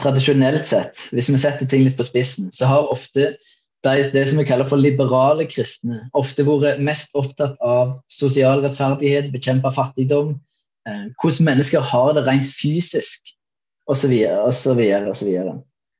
tradisjonelt 0.00 0.66
sett, 0.68 0.98
hvis 1.14 1.30
vi 1.30 1.40
setter 1.40 1.68
ting 1.68 1.84
litt 1.86 1.98
på 1.98 2.06
spissen, 2.06 2.50
så 2.54 2.68
har 2.68 2.92
ofte 2.92 3.32
de, 3.82 3.94
det 4.14 4.24
som 4.28 4.38
vi 4.38 4.46
kaller 4.46 4.68
for 4.68 4.80
liberale 4.80 5.46
kristne, 5.50 6.04
ofte 6.18 6.46
vært 6.46 6.82
mest 6.84 7.14
opptatt 7.18 7.56
av 7.66 7.96
sosial 8.12 8.62
rettferdighet, 8.62 9.32
bekjempe 9.34 9.72
fattigdom, 9.74 10.36
eh, 10.88 11.06
hvordan 11.18 11.48
mennesker 11.50 11.84
har 11.92 12.12
det 12.16 12.26
rent 12.28 12.48
fysisk 12.48 13.34
osv. 13.90 14.14
osv. 14.48 15.32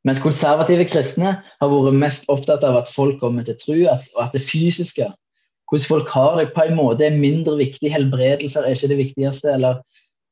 Mens 0.02 0.20
konservative 0.22 0.86
kristne 0.90 1.36
har 1.42 1.70
vært 1.70 1.98
mest 1.98 2.26
opptatt 2.32 2.64
av 2.66 2.80
at 2.80 2.90
folk 2.90 3.20
kommer 3.20 3.46
til 3.46 3.58
tro, 3.60 3.78
og 4.16 4.22
at 4.24 4.34
det 4.34 4.42
fysiske, 4.44 5.06
hvordan 5.70 5.88
folk 5.88 6.10
har 6.12 6.36
det, 6.40 6.50
på 6.56 6.66
en 6.66 6.76
måte 6.76 7.06
er 7.06 7.16
mindre 7.16 7.54
viktig. 7.60 7.92
Helbredelser 7.92 8.66
er 8.66 8.74
ikke 8.74 8.90
det 8.90 8.98
viktigste. 8.98 9.54
eller 9.54 9.80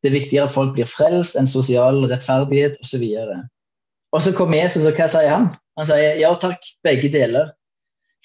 Det 0.03 0.11
er 0.11 0.19
viktigere 0.19 0.49
at 0.49 0.55
folk 0.57 0.75
blir 0.75 0.89
frelst 0.89 1.39
enn 1.39 1.49
sosial 1.49 2.03
rettferdighet 2.11 2.77
osv. 2.83 3.07
Og, 4.13 4.23
så 4.23 4.35
kommer 4.35 4.59
Jesus, 4.59 4.85
og 4.85 4.99
hva 4.99 5.07
sier 5.09 5.31
han? 5.31 5.51
Han 5.79 5.87
sier 5.89 6.19
ja 6.21 6.35
takk, 6.35 6.67
begge 6.85 7.09
deler. 7.13 7.53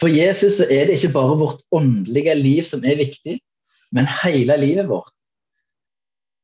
For 0.02 0.12
Jesus 0.12 0.58
så 0.60 0.68
er 0.68 0.90
det 0.90 0.98
ikke 0.98 1.14
bare 1.14 1.38
vårt 1.40 1.62
åndelige 1.72 2.36
liv 2.36 2.64
som 2.68 2.84
er 2.84 3.00
viktig, 3.00 3.38
men 3.96 4.10
hele 4.24 4.58
livet 4.60 4.90
vårt. 4.90 5.14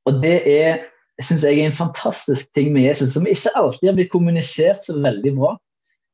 Og 0.08 0.22
det 0.24 0.38
er 0.48 0.86
syns 1.28 1.44
jeg 1.46 1.60
er 1.60 1.70
en 1.70 1.76
fantastisk 1.76 2.50
ting 2.56 2.72
med 2.76 2.88
Jesus, 2.88 3.14
som 3.16 3.28
ikke 3.28 3.54
alltid 3.60 3.90
har 3.90 3.98
blitt 3.98 4.12
kommunisert 4.14 4.86
så 4.86 4.96
veldig 5.02 5.36
bra. 5.38 5.56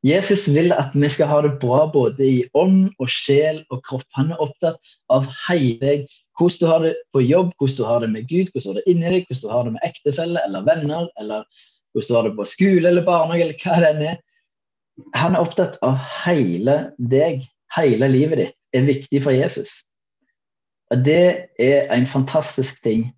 Jesus 0.06 0.46
vil 0.54 0.72
at 0.76 0.94
vi 0.94 1.10
skal 1.10 1.30
ha 1.32 1.40
det 1.46 1.56
bra 1.62 1.86
både 1.94 2.24
i 2.24 2.46
ånd 2.58 2.92
og 3.02 3.10
sjel 3.10 3.64
og 3.74 3.82
kropp. 3.88 4.06
Han 4.18 4.32
er 4.34 4.44
opptatt 4.44 4.94
av 5.14 5.26
hele. 5.48 6.04
Hvordan 6.38 6.60
du 6.62 6.68
har 6.70 6.84
det 6.86 6.94
på 7.16 7.24
jobb, 7.26 7.50
hvordan 7.58 7.78
du 7.78 7.88
har 7.90 8.04
det 8.04 8.12
med 8.14 8.28
Gud, 8.30 8.52
hvordan 8.54 8.64
du 8.64 8.70
har 8.70 8.78
det 8.78 8.94
inni 8.94 9.10
deg, 9.10 9.26
hvordan 9.26 9.42
du 9.42 9.54
har 9.56 9.66
det 9.66 9.74
med 9.74 9.88
ektefelle 9.90 10.46
eller 10.46 10.68
venner, 10.68 11.10
eller 11.18 11.44
hvordan 11.94 12.08
du 12.08 12.16
har 12.20 12.30
det 12.30 12.36
på 12.38 12.48
skole 12.54 12.92
eller 12.92 13.08
barnehage, 13.08 13.48
eller 13.48 13.64
hva 13.64 13.82
det 13.82 13.90
enn 13.90 14.06
er. 14.12 14.24
Han 15.18 15.36
er 15.36 15.46
opptatt 15.46 15.78
av 15.86 15.98
hele 16.24 16.78
deg. 16.98 17.44
Hele 17.76 18.08
livet 18.10 18.40
ditt 18.40 18.56
er 18.78 18.88
viktig 18.88 19.22
for 19.26 19.36
Jesus. 19.36 19.82
Og 20.94 21.04
Det 21.04 21.50
er 21.60 21.90
en 21.92 22.06
fantastisk 22.08 22.80
ting 22.86 23.10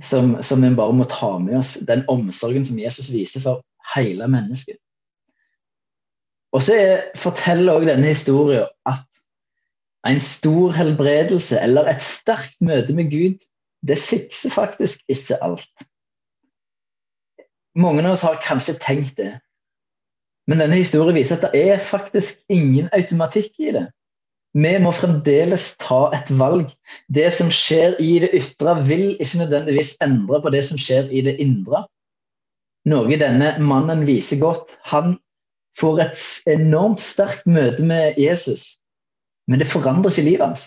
som, 0.00 0.36
som 0.42 0.62
vi 0.62 0.70
bare 0.76 0.94
må 0.96 1.04
ta 1.10 1.34
med 1.42 1.58
oss. 1.58 1.74
Den 1.88 2.04
omsorgen 2.08 2.64
som 2.64 2.78
Jesus 2.80 3.10
viser 3.12 3.44
for 3.44 3.62
hele 3.94 4.28
mennesket. 4.30 4.78
Og 6.52 6.62
så 6.62 6.76
forteller 7.16 7.72
også 7.72 7.88
denne 7.88 8.12
historien 8.12 8.68
at 8.88 9.06
en 10.08 10.20
stor 10.20 10.72
helbredelse 10.74 11.60
eller 11.62 11.88
et 11.88 12.02
sterkt 12.02 12.58
møte 12.60 12.94
med 12.94 13.10
Gud, 13.12 13.38
det 13.86 13.98
fikser 13.98 14.50
faktisk 14.50 15.02
ikke 15.08 15.38
alt. 15.42 15.86
Mange 17.78 18.04
av 18.04 18.12
oss 18.12 18.24
har 18.26 18.42
kanskje 18.44 18.76
tenkt 18.82 19.16
det. 19.16 19.32
Men 20.50 20.60
denne 20.60 20.76
historien 20.76 21.16
viser 21.16 21.38
at 21.38 21.52
det 21.54 21.62
er 21.70 21.82
faktisk 21.82 22.42
ingen 22.52 22.90
automatikk 22.92 23.56
i 23.62 23.72
det. 23.78 23.86
Vi 24.52 24.72
må 24.84 24.90
fremdeles 24.92 25.70
ta 25.80 26.10
et 26.12 26.28
valg. 26.36 26.68
Det 27.08 27.30
som 27.32 27.48
skjer 27.52 27.96
i 28.04 28.18
det 28.20 28.32
ytre, 28.36 28.76
vil 28.84 29.14
ikke 29.16 29.40
nødvendigvis 29.44 29.94
endre 30.04 30.42
på 30.44 30.52
det 30.52 30.60
som 30.68 30.80
skjer 30.80 31.08
i 31.08 31.24
det 31.24 31.38
indre. 31.40 31.86
Noe 32.92 33.16
denne 33.16 33.54
mannen 33.62 34.04
viser 34.08 34.40
godt. 34.42 34.76
Han 34.90 35.16
får 35.78 36.02
et 36.04 36.22
enormt 36.52 37.00
sterkt 37.00 37.46
møte 37.48 37.84
med 37.86 38.18
Jesus, 38.20 38.76
men 39.48 39.62
det 39.62 39.70
forandrer 39.70 40.12
ikke 40.12 40.26
livet 40.26 40.46
hans. 40.46 40.66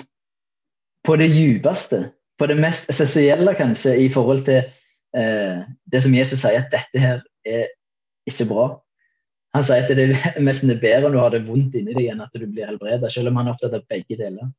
På 1.06 1.17
det 1.21 1.30
djupeste, 1.30 2.08
på 2.39 2.48
det 2.50 2.58
mest 2.58 2.89
essensielle 2.89 3.54
kanskje, 3.56 3.93
i 4.02 4.10
forhold 4.10 4.45
til 4.48 4.63
eh, 5.15 5.62
det 5.91 6.02
som 6.02 6.15
Jesus 6.15 6.41
sier, 6.41 6.65
at 6.65 6.74
dette 6.74 7.04
her 7.04 7.21
er 7.45 7.69
ikke 8.26 8.50
bra. 8.50 8.65
Han 9.55 9.63
sier 9.63 9.85
at 9.85 9.91
det 9.95 10.05
er 10.11 10.39
nesten 10.43 10.73
bedre 10.81 11.07
om 11.07 11.15
du 11.15 11.21
har 11.21 11.31
det 11.31 11.45
vondt 11.47 11.77
inni 11.79 11.95
deg 11.95 12.11
enn 12.11 12.23
at 12.25 12.33
du 12.35 12.43
blir 12.43 12.67
helbredet, 12.67 13.07
selv 13.13 13.31
om 13.31 13.39
han 13.39 13.47
er 13.47 13.55
opptatt 13.55 13.77
av 13.77 13.85
begge 13.91 14.17
deler. 14.19 14.49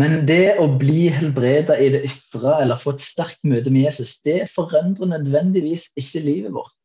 Men 0.00 0.26
det 0.28 0.58
å 0.60 0.66
bli 0.80 1.08
helbredet 1.12 1.78
i 1.80 1.88
det 1.92 2.02
ytre 2.06 2.58
eller 2.62 2.78
få 2.78 2.94
et 2.94 3.04
sterkt 3.04 3.40
møte 3.48 3.72
med 3.72 3.88
Jesus, 3.88 4.18
det 4.24 4.44
forandrer 4.52 5.10
nødvendigvis 5.10 5.88
ikke 5.98 6.22
livet 6.24 6.54
vårt. 6.54 6.76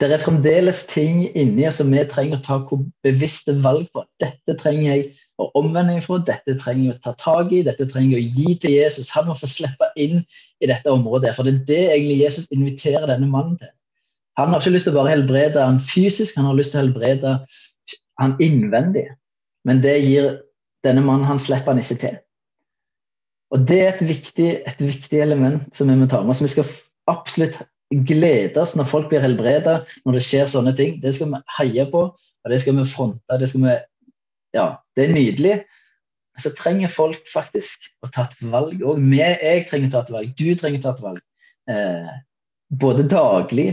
Det 0.00 0.10
er 0.12 0.20
fremdeles 0.20 0.82
ting 0.90 1.22
inni 1.38 1.64
oss 1.68 1.78
som 1.80 1.92
vi 1.92 2.02
trenger 2.08 2.38
å 2.38 2.44
ta 2.44 2.80
bevisste 3.06 3.54
valg 3.64 3.86
på. 3.96 4.02
Dette 4.20 4.56
trenger 4.60 4.90
jeg 4.90 5.06
å 5.40 5.48
omvende 5.56 5.94
meg 5.96 6.04
fra, 6.04 6.18
dette 6.20 6.56
trenger 6.60 6.90
jeg 6.90 6.96
å 6.96 7.04
ta 7.06 7.14
tak 7.20 7.54
i, 7.56 7.62
dette 7.64 7.86
trenger 7.88 8.18
jeg 8.18 8.26
å 8.26 8.36
gi 8.36 8.58
til 8.60 8.76
Jesus. 8.76 9.12
Han 9.16 9.30
må 9.30 9.36
få 9.38 9.48
slippe 9.48 9.88
inn 9.96 10.20
i 10.60 10.68
dette 10.68 10.92
området. 10.92 11.32
For 11.36 11.48
det 11.48 11.54
er 11.54 11.64
det 11.70 11.82
egentlig 11.94 12.20
Jesus 12.20 12.50
inviterer 12.52 13.08
denne 13.08 13.30
mannen 13.32 13.56
til. 13.62 13.72
Han 14.36 14.52
har 14.52 14.60
ikke 14.60 14.74
lyst 14.74 14.88
til 14.88 14.94
å 14.94 15.00
bare 15.00 15.14
helbrede 15.14 15.62
han 15.62 15.78
fysisk, 15.80 16.36
han 16.36 16.48
har 16.50 16.58
lyst 16.58 16.74
til 16.74 16.80
å 16.80 16.84
helbrede 16.84 17.36
han 18.20 18.34
innvendig. 18.42 19.06
Men 19.66 19.80
det 19.84 19.96
gir 20.04 20.34
denne 20.86 21.04
mannen 21.04 21.28
han 21.28 21.40
slipper 21.40 21.72
han 21.72 21.82
ikke 21.82 22.00
til. 22.02 22.18
Og 23.54 23.62
Det 23.68 23.78
er 23.80 23.94
et 23.94 24.04
viktig, 24.04 24.50
et 24.66 24.82
viktig 24.82 25.22
element 25.22 25.64
som 25.76 25.88
vi 25.88 25.96
må 25.96 26.08
ta 26.10 26.20
med 26.22 26.34
oss. 26.34 26.42
Vi 26.42 26.50
skal 26.50 26.68
absolutt 27.10 27.60
glede 28.06 28.58
oss 28.60 28.74
når 28.76 28.88
folk 28.90 29.08
blir 29.12 29.22
helbreda, 29.22 29.78
når 30.04 30.18
det 30.18 30.24
skjer 30.26 30.48
sånne 30.50 30.74
ting. 30.76 30.98
Det 31.02 31.14
skal 31.14 31.30
vi 31.32 31.42
heie 31.60 31.86
på, 31.92 32.02
og 32.10 32.52
det 32.52 32.60
skal 32.62 32.76
vi 32.78 32.86
fronte. 32.90 33.38
Det 33.40 33.48
skal 33.50 33.64
vi 33.64 33.76
ja, 34.56 34.66
det 34.96 35.06
er 35.06 35.14
nydelig. 35.14 35.56
Men 36.34 36.44
så 36.44 36.52
trenger 36.58 36.92
folk 36.92 37.28
faktisk 37.30 37.88
å 38.04 38.10
ta 38.12 38.26
et 38.26 38.36
valg 38.50 38.82
òg. 38.84 39.00
Jeg 39.16 39.66
trenger 39.70 39.88
å 39.88 39.94
ta 39.94 40.02
et 40.04 40.14
valg. 40.16 40.34
Du 40.36 40.48
trenger 40.58 40.82
å 40.82 40.86
ta 40.86 40.94
et 40.94 41.04
valg. 41.04 41.22
Eh, 41.70 42.14
både 42.82 43.06
daglig, 43.08 43.68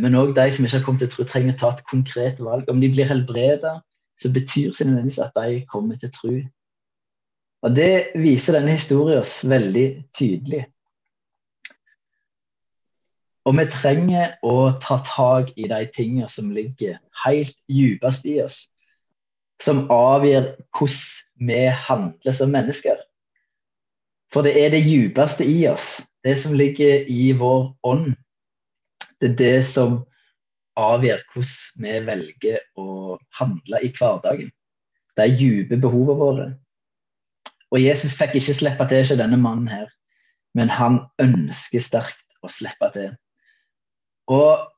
men 0.00 0.16
òg 0.16 0.34
de 0.36 0.44
som 0.50 0.64
ikke 0.64 0.78
har 0.78 0.84
kommet 0.84 1.04
til 1.04 1.12
tro, 1.12 1.26
trenger 1.28 1.54
å 1.54 1.60
ta 1.60 1.72
et 1.74 1.86
konkret 1.88 2.42
valg. 2.42 2.68
Om 2.70 2.80
de 2.80 2.90
blir 2.92 3.08
helbreda, 3.10 3.78
så 4.20 4.30
betyr 4.32 4.72
det 4.72 4.86
nødvendigvis 4.86 5.22
at 5.24 5.34
de 5.36 5.64
kommer 5.70 5.98
til 6.00 6.12
tro. 6.14 6.34
Og 7.64 7.76
Det 7.76 8.12
viser 8.20 8.58
denne 8.58 8.76
historien 8.76 9.18
oss 9.18 9.40
veldig 9.48 9.86
tydelig. 10.16 10.66
Og 13.44 13.56
vi 13.58 13.64
trenger 13.72 14.36
å 14.44 14.72
ta 14.80 14.98
tak 15.04 15.50
i 15.60 15.68
de 15.68 15.80
tingene 15.92 16.28
som 16.32 16.52
ligger 16.52 16.96
helt 17.24 17.56
dypest 17.68 18.24
i 18.28 18.38
oss. 18.44 18.58
Som 19.60 19.84
avgjør 19.92 20.54
hvordan 20.76 21.48
vi 21.48 21.60
handler 21.88 22.36
som 22.36 22.52
mennesker. 22.52 23.00
For 24.32 24.44
det 24.44 24.56
er 24.58 24.72
det 24.72 24.84
dypeste 24.86 25.44
i 25.46 25.66
oss, 25.70 26.02
det 26.24 26.34
som 26.40 26.56
ligger 26.56 27.04
i 27.08 27.32
vår 27.38 27.68
ånd. 27.86 28.14
Det 29.24 29.30
er 29.30 29.36
det 29.38 29.64
som 29.64 30.02
avgjør 30.76 31.22
hvordan 31.32 31.84
vi 31.86 31.92
velger 32.04 32.58
å 32.76 33.16
handle 33.38 33.80
i 33.80 33.88
hverdagen. 33.94 34.50
De 35.16 35.26
dype 35.38 35.78
behovene 35.80 36.18
våre. 36.20 36.46
Og 37.72 37.80
Jesus 37.80 38.12
fikk 38.18 38.36
ikke 38.36 38.56
slippe 38.58 38.86
til 38.90 39.00
ikke 39.00 39.16
denne 39.22 39.38
mannen 39.40 39.70
her, 39.72 39.88
men 40.52 40.68
han 40.68 41.00
ønsker 41.22 41.80
sterkt 41.80 42.36
å 42.44 42.52
slippe 42.52 42.90
til. 42.92 43.08
Og 44.28 44.68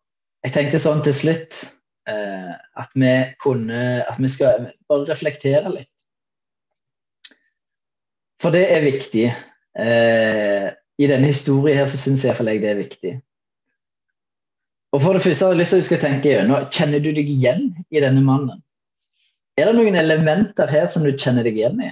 jeg 0.46 0.54
tenkte 0.54 0.78
sånn 0.78 1.02
til 1.02 1.16
slutt 1.16 1.58
eh, 2.06 2.54
at 2.54 2.94
vi 2.94 3.12
kunne 3.42 3.82
At 4.06 4.18
vi 4.22 4.30
skal 4.30 4.70
bare 4.86 5.10
reflektere 5.10 5.74
litt. 5.74 5.90
For 8.38 8.54
det 8.54 8.66
er 8.70 8.86
viktig. 8.86 9.26
Eh, 9.74 10.66
I 10.70 11.10
denne 11.10 11.34
historien 11.34 11.82
her 11.82 11.90
så 11.90 11.98
syns 11.98 12.22
iallfall 12.24 12.54
jeg 12.54 12.62
det 12.62 12.70
er 12.76 12.84
viktig. 12.84 13.16
Og 14.96 15.02
for 15.02 15.12
det 15.12 15.26
første 15.26 15.44
har 15.44 15.52
jeg 15.52 15.60
lyst 15.60 15.74
til 15.74 15.82
at 15.82 15.84
du 15.84 15.86
skal 15.90 15.98
tenke 16.00 16.30
gjennom 16.30 16.68
Kjenner 16.72 17.02
du 17.04 17.10
deg 17.12 17.28
igjen 17.28 17.66
i 17.92 18.00
denne 18.00 18.22
mannen? 18.24 18.62
Er 19.60 19.68
det 19.68 19.74
noen 19.76 19.96
elementer 20.00 20.70
her 20.72 20.86
som 20.88 21.04
du 21.04 21.10
kjenner 21.12 21.44
deg 21.44 21.58
igjen 21.58 21.82
i? 21.84 21.90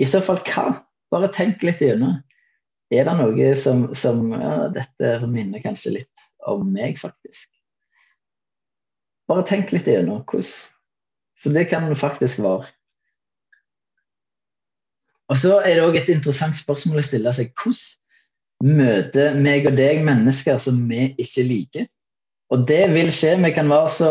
I 0.00 0.06
så 0.08 0.22
fall 0.24 0.40
hva? 0.48 0.70
Bare 1.12 1.28
tenk 1.32 1.60
litt 1.64 1.82
gjennom. 1.84 2.14
Er 2.88 3.04
det 3.04 3.16
noe 3.18 3.50
som, 3.60 3.82
som 3.92 4.30
ja, 4.32 4.54
Dette 4.72 5.10
minner 5.28 5.60
kanskje 5.60 5.92
litt 5.98 6.24
om 6.48 6.64
meg, 6.72 6.96
faktisk. 7.00 7.50
Bare 9.28 9.44
tenk 9.44 9.74
litt 9.74 9.88
gjennom 9.90 10.22
hvordan 10.24 10.48
For 11.42 11.52
det 11.52 11.66
kan 11.68 11.90
det 11.90 11.98
faktisk 12.00 12.40
være. 12.40 12.70
Og 15.28 15.36
så 15.42 15.58
er 15.58 15.76
det 15.76 15.84
òg 15.84 15.98
et 16.00 16.08
interessant 16.14 16.56
spørsmål 16.56 17.02
å 17.02 17.04
stille 17.04 17.34
seg. 17.36 17.52
Hvordan 17.60 18.78
møter 18.80 19.36
meg 19.36 19.68
og 19.68 19.76
deg 19.76 20.00
mennesker 20.06 20.56
som 20.62 20.80
vi 20.88 21.10
ikke 21.20 21.44
liker? 21.44 21.90
Og 22.54 22.66
det 22.68 22.84
vil 22.94 23.10
skje. 23.14 23.36
Vi 23.42 23.52
kan 23.54 23.70
være 23.70 23.88
så, 23.90 24.10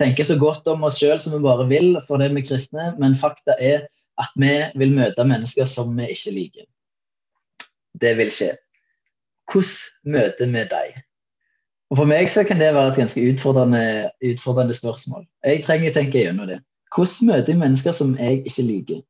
tenke 0.00 0.24
så 0.24 0.38
godt 0.38 0.68
om 0.70 0.84
oss 0.86 1.00
sjøl 1.00 1.20
som 1.20 1.34
vi 1.36 1.42
bare 1.44 1.68
vil, 1.70 1.96
for 2.06 2.20
det 2.20 2.30
er 2.30 2.46
kristne, 2.46 2.92
men 3.02 3.18
fakta 3.18 3.56
er 3.58 3.86
at 4.20 4.34
vi 4.38 4.52
vil 4.78 4.92
møte 4.94 5.24
mennesker 5.26 5.66
som 5.68 5.94
vi 5.96 6.10
ikke 6.12 6.34
liker. 6.36 6.68
Det 8.00 8.16
vil 8.18 8.30
skje. 8.32 8.52
Hvordan 9.52 10.14
møter 10.14 10.52
vi 10.52 10.66
deg? 10.70 11.00
Og 11.92 11.98
For 11.98 12.08
meg 12.08 12.28
så 12.32 12.44
kan 12.48 12.56
det 12.60 12.70
være 12.72 12.94
et 12.94 13.00
ganske 13.02 13.22
utfordrende, 13.32 14.10
utfordrende 14.24 14.72
spørsmål. 14.72 15.26
Jeg 15.44 15.64
trenger 15.66 15.90
å 15.90 15.96
tenke 15.98 16.22
gjennom 16.22 16.48
det. 16.48 16.62
Hvordan 16.94 17.28
møter 17.28 17.52
jeg 17.52 17.60
mennesker 17.60 17.96
som 17.96 18.14
jeg 18.16 18.46
ikke 18.46 18.64
liker? 18.64 19.02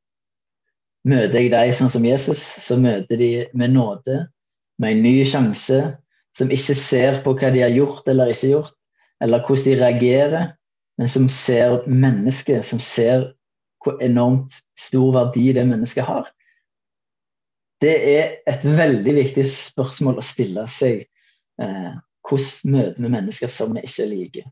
Møter 1.07 1.39
jeg 1.39 1.53
dem 1.53 1.75
sånn 1.79 1.93
som 1.95 2.07
Jesus, 2.07 2.43
så 2.63 2.79
møter 2.79 3.19
de 3.19 3.31
med 3.59 3.75
nåde, 3.75 4.25
med 4.83 4.97
en 4.97 5.05
ny 5.07 5.23
sjanse, 5.27 5.79
som 6.37 6.51
ikke 6.53 6.77
ser 6.79 7.21
på 7.25 7.35
hva 7.37 7.51
de 7.53 7.63
har 7.65 7.75
gjort 7.75 8.09
eller 8.09 8.33
ikke 8.33 8.53
gjort, 8.55 8.75
eller 9.23 9.45
hvordan 9.45 9.65
de 9.67 9.79
reagerer, 9.81 10.53
men 10.99 11.09
som 11.09 11.29
ser 11.31 11.83
mennesket, 11.89 12.65
som 12.65 12.81
ser 12.83 13.33
hvor 13.83 13.99
enormt 14.05 14.55
stor 14.79 15.11
verdi 15.17 15.51
det 15.57 15.67
mennesket 15.67 16.07
har? 16.07 16.31
Det 17.83 17.95
er 18.13 18.35
et 18.47 18.65
veldig 18.65 19.15
viktig 19.17 19.45
spørsmål 19.51 20.21
å 20.21 20.25
stille 20.25 20.67
seg. 20.71 21.07
Eh, 21.59 21.95
hvordan 22.23 22.75
møter 22.77 23.03
vi 23.03 23.11
mennesker 23.11 23.51
som 23.51 23.75
vi 23.75 23.83
ikke 23.89 24.07
liker? 24.07 24.51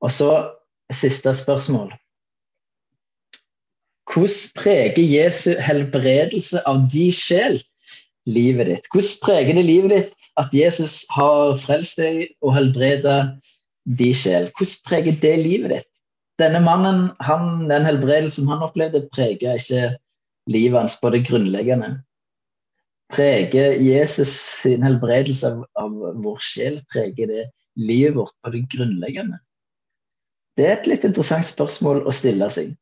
Og 0.00 0.14
så 0.14 0.30
siste 0.94 1.34
spørsmål. 1.36 1.90
Hvordan 4.08 4.54
preger 4.56 5.04
Jesu 5.04 5.50
helbredelse 5.60 6.62
av 6.66 6.86
de 6.92 7.10
sjel 7.12 7.58
livet 8.24 8.70
ditt? 8.70 8.88
Hvordan 8.88 9.20
preger 9.26 9.58
det 9.60 9.66
livet 9.68 9.92
ditt 9.92 10.27
at 10.38 10.54
Jesus 10.54 11.02
har 11.14 11.56
frelst 11.58 11.98
deg 12.00 12.28
og 12.44 12.54
helbreda 12.56 13.16
de 13.98 14.10
sjel? 14.14 14.50
Hvordan 14.56 14.82
preger 14.88 15.22
det 15.22 15.36
livet 15.42 15.74
ditt? 15.74 15.90
Denne 16.38 16.60
mannen, 16.62 17.08
han, 17.24 17.66
den 17.70 17.86
helbredelsen 17.88 18.46
han 18.50 18.62
opplevde, 18.62 19.08
preger 19.10 19.58
ikke 19.58 19.96
livet 20.48 20.78
hans 20.78 20.94
på 21.00 21.10
det 21.10 21.24
grunnleggende. 21.26 21.96
Preger 23.10 23.80
Jesus 23.82 24.34
sin 24.60 24.84
helbredelse 24.84 25.50
av, 25.50 25.64
av 25.80 25.94
vår 26.22 26.38
sjel, 26.44 26.80
preger 26.92 27.30
det 27.30 27.46
livet 27.80 28.18
vårt 28.18 28.36
på 28.44 28.52
det 28.54 28.66
grunnleggende? 28.74 29.40
Det 30.58 30.66
er 30.66 30.76
et 30.76 30.90
litt 30.90 31.06
interessant 31.06 31.46
spørsmål 31.46 32.04
å 32.06 32.14
stille 32.14 32.48
seg, 32.50 32.72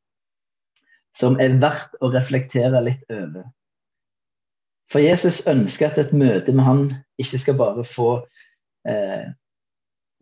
som 1.17 1.37
er 1.41 1.57
verdt 1.63 1.97
å 2.01 2.11
reflektere 2.13 2.81
litt 2.85 3.05
over. 3.13 3.45
For 4.93 5.03
Jesus 5.03 5.43
ønsker 5.51 5.91
at 5.91 5.99
et 5.99 6.15
møte 6.15 6.55
med 6.55 6.65
han 6.65 6.85
ikke 7.21 7.41
skal 7.43 7.59
bare 7.59 7.85
få 7.87 8.11
eh, 8.87 9.27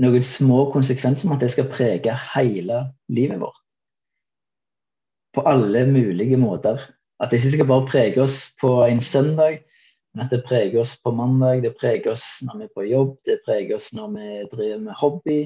noen 0.03 0.24
små 0.24 0.64
konsekvenser 0.72 1.29
men 1.29 1.37
at 1.37 1.44
det 1.44 1.53
skal 1.55 1.70
prege 1.70 2.16
hele 2.35 2.81
livet 3.12 3.42
vårt. 3.42 3.61
På 5.35 5.44
alle 5.50 5.85
mulige 5.90 6.38
måter. 6.38 6.81
At 7.20 7.31
det 7.31 7.40
ikke 7.40 7.57
skal 7.57 7.70
bare 7.70 7.88
prege 7.90 8.22
oss 8.22 8.38
på 8.61 8.70
en 8.87 9.00
søndag, 9.03 9.61
men 10.14 10.27
at 10.27 10.31
det 10.31 10.44
preger 10.46 10.81
oss 10.81 10.94
på 11.03 11.11
mandag, 11.11 11.62
det 11.62 11.74
preger 11.79 12.12
oss 12.12 12.24
når 12.46 12.59
vi 12.59 12.66
er 12.66 12.74
på 12.74 12.87
jobb, 12.87 13.16
det 13.27 13.40
preger 13.46 13.74
oss 13.74 13.88
når 13.94 14.12
vi 14.14 14.29
driver 14.53 14.81
med 14.85 14.98
hobby, 15.00 15.38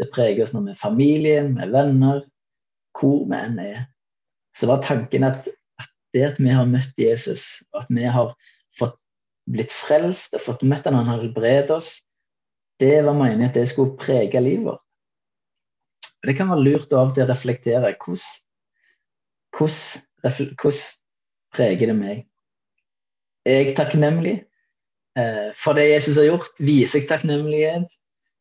det 0.00 0.08
preger 0.12 0.44
oss 0.44 0.52
når 0.52 0.66
vi 0.66 0.74
er 0.74 0.80
familien, 0.80 1.54
med 1.56 1.72
venner, 1.72 2.20
hvor 2.98 3.24
vi 3.28 3.38
enn 3.38 3.60
er. 3.62 3.84
Så 4.56 4.68
var 4.68 4.84
tanken 4.84 5.24
at, 5.24 5.48
det 6.12 6.24
at 6.26 6.40
vi 6.40 6.52
har 6.52 6.68
møtt 6.68 6.98
Jesus, 7.00 7.62
at 7.76 7.88
vi 7.90 8.04
har 8.04 8.34
fått 8.78 8.98
blitt 9.50 9.72
frelst 9.74 10.34
og 10.36 10.44
fått 10.44 10.64
møtt 10.66 10.86
han, 10.86 10.98
han 11.00 11.10
har 11.10 11.22
helbredet 11.22 11.72
oss, 11.74 11.96
det 12.82 13.02
var 13.06 13.16
meningen 13.16 13.48
at 13.48 13.56
det 13.56 13.68
skulle 13.70 13.98
prege 14.00 14.40
livet 14.42 14.66
vårt. 14.72 14.84
Det 16.22 16.36
kan 16.38 16.50
være 16.52 16.62
lurt 16.62 16.92
av 16.94 17.10
og 17.10 17.16
til 17.16 17.24
å 17.24 17.30
reflektere. 17.30 17.94
Hvordan, 19.58 20.78
preger 21.52 21.90
det 21.90 21.96
meg? 21.98 22.22
Er 23.46 23.58
jeg 23.58 23.74
takknemlig 23.76 24.36
eh, 25.18 25.48
for 25.58 25.74
det 25.78 25.88
Jesus 25.90 26.20
har 26.20 26.28
gjort? 26.30 26.54
Viser 26.62 27.02
jeg 27.02 27.10
takknemlighet? 27.10 27.88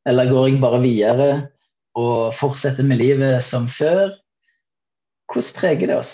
Eller 0.09 0.29
går 0.29 0.47
jeg 0.47 0.61
bare 0.61 0.81
videre 0.81 1.29
og 1.97 2.33
fortsetter 2.37 2.85
med 2.85 3.01
livet 3.01 3.41
som 3.45 3.67
før? 3.69 4.13
Hvordan 5.31 5.57
preger 5.57 5.91
det 5.91 5.97
oss? 5.97 6.13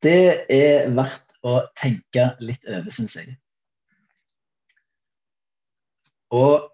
Det 0.00 0.46
er 0.52 0.90
verdt 0.96 1.26
å 1.44 1.60
tenke 1.78 2.30
litt 2.40 2.64
over, 2.68 2.88
syns 2.92 3.16
jeg. 3.18 3.34
Og 6.32 6.68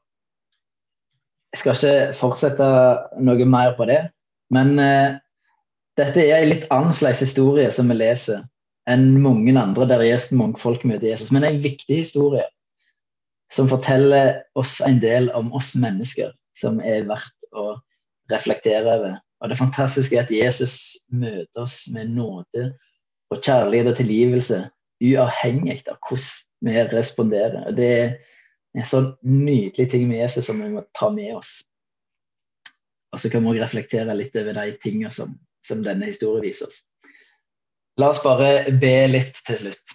jeg 1.54 1.62
skal 1.62 1.78
ikke 1.78 2.18
fortsette 2.18 2.66
noe 3.24 3.46
mer 3.48 3.72
på 3.78 3.86
det. 3.88 4.02
Men 4.52 4.76
uh, 4.78 5.16
dette 5.98 6.22
er 6.22 6.42
en 6.42 6.52
litt 6.52 6.66
annerledes 6.74 7.24
historie 7.24 7.70
som 7.72 7.88
vi 7.90 7.96
leser, 7.96 8.44
enn 8.90 9.16
mange 9.24 9.54
andre 9.58 9.88
der 9.90 10.04
Jesus, 10.04 10.36
mange 10.36 10.60
folk 10.60 10.84
møter 10.86 11.08
Jesus. 11.08 11.32
Men 11.34 11.46
en 11.48 11.62
viktig 11.64 12.02
historie 12.04 12.44
som 13.52 13.70
forteller 13.70 14.42
oss 14.58 14.78
en 14.84 15.00
del 15.02 15.30
om 15.38 15.52
oss 15.56 15.72
mennesker, 15.78 16.34
som 16.54 16.78
er 16.84 17.06
verdt 17.08 17.50
å 17.56 17.78
reflektere 18.30 18.98
over. 18.98 19.16
Og 19.40 19.50
det 19.50 19.58
fantastiske 19.58 20.16
er 20.16 20.26
at 20.26 20.34
Jesus 20.34 20.96
møter 21.12 21.62
oss 21.62 21.84
med 21.92 22.12
nåde 22.16 22.70
og 23.32 23.42
kjærlighet 23.42 23.90
og 23.90 23.98
tilgivelse, 23.98 24.60
uavhengig 25.02 25.82
av 25.90 25.98
hvordan 26.00 26.66
vi 26.66 26.84
responderer. 26.92 27.66
Og 27.68 27.76
det 27.76 27.90
er 27.96 28.12
en 28.76 28.86
sånn 28.86 29.10
nydelig 29.24 29.88
ting 29.92 30.06
med 30.10 30.22
Jesus 30.22 30.48
som 30.48 30.60
vi 30.62 30.70
må 30.72 30.84
ta 30.96 31.10
med 31.12 31.34
oss. 31.38 31.58
Og 33.14 33.22
så 33.22 33.30
kan 33.32 33.44
vi 33.44 33.54
òg 33.54 33.62
reflektere 33.62 34.16
litt 34.16 34.36
over 34.36 34.56
de 34.58 34.74
tingene 34.82 35.12
som, 35.14 35.36
som 35.64 35.84
denne 35.84 36.08
historien 36.10 36.44
viser 36.44 36.68
oss. 36.68 36.82
La 37.96 38.10
oss 38.12 38.20
bare 38.20 38.72
be 38.76 38.96
litt 39.08 39.38
til 39.46 39.62
slutt. 39.62 39.94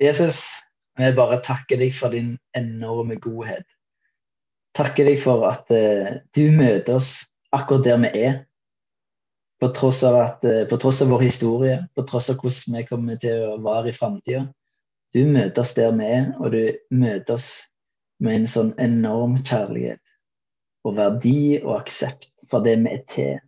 Jesus, 0.00 0.38
vi 0.96 1.08
bare 1.16 1.42
takker 1.44 1.80
deg 1.80 1.92
for 1.96 2.12
din 2.12 2.34
enorme 2.56 3.18
godhet. 3.20 3.66
Takker 4.76 5.08
deg 5.08 5.20
for 5.20 5.44
at 5.48 5.68
uh, 5.72 6.16
du 6.36 6.48
møter 6.52 6.98
oss 6.98 7.10
akkurat 7.56 7.84
der 7.84 8.00
vi 8.04 8.12
er. 8.28 8.38
På 9.60 9.70
tross, 9.72 10.02
at, 10.04 10.44
eh, 10.44 10.64
på 10.68 10.76
tross 10.76 11.00
av 11.02 11.08
vår 11.08 11.22
historie, 11.24 11.78
på 11.96 12.04
tross 12.08 12.28
av 12.30 12.36
hvordan 12.42 12.76
vi 12.76 12.84
kommer 12.88 13.20
til 13.20 13.46
å 13.54 13.60
være 13.64 13.88
i 13.88 13.96
framtida. 13.96 14.42
Du 15.14 15.22
møter 15.24 15.62
oss 15.62 15.72
der 15.74 15.94
vi 15.96 16.04
er, 16.04 16.34
og 16.40 16.52
du 16.52 16.76
møter 16.90 17.38
oss 17.38 17.48
med 18.20 18.42
en 18.42 18.50
sånn 18.50 18.72
enorm 18.82 19.38
kjærlighet 19.44 20.02
og 20.86 20.96
verdi 20.98 21.58
og 21.62 21.80
aksept 21.80 22.28
for 22.50 22.64
det 22.64 22.76
vi 22.82 22.92
er 22.94 23.04
til. 23.10 23.38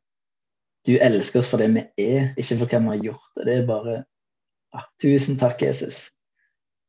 Du 0.88 0.94
elsker 0.96 1.42
oss 1.42 1.48
for 1.50 1.60
det 1.60 1.68
vi 1.74 1.84
er, 2.00 2.32
ikke 2.40 2.60
for 2.62 2.70
hva 2.70 2.80
vi 2.84 2.92
har 2.94 3.04
gjort. 3.10 3.28
Og 3.36 3.44
det 3.46 3.56
er 3.58 3.68
bare 3.68 3.96
ja, 3.98 4.84
Tusen 5.02 5.38
takk, 5.40 5.62
Jesus, 5.64 6.08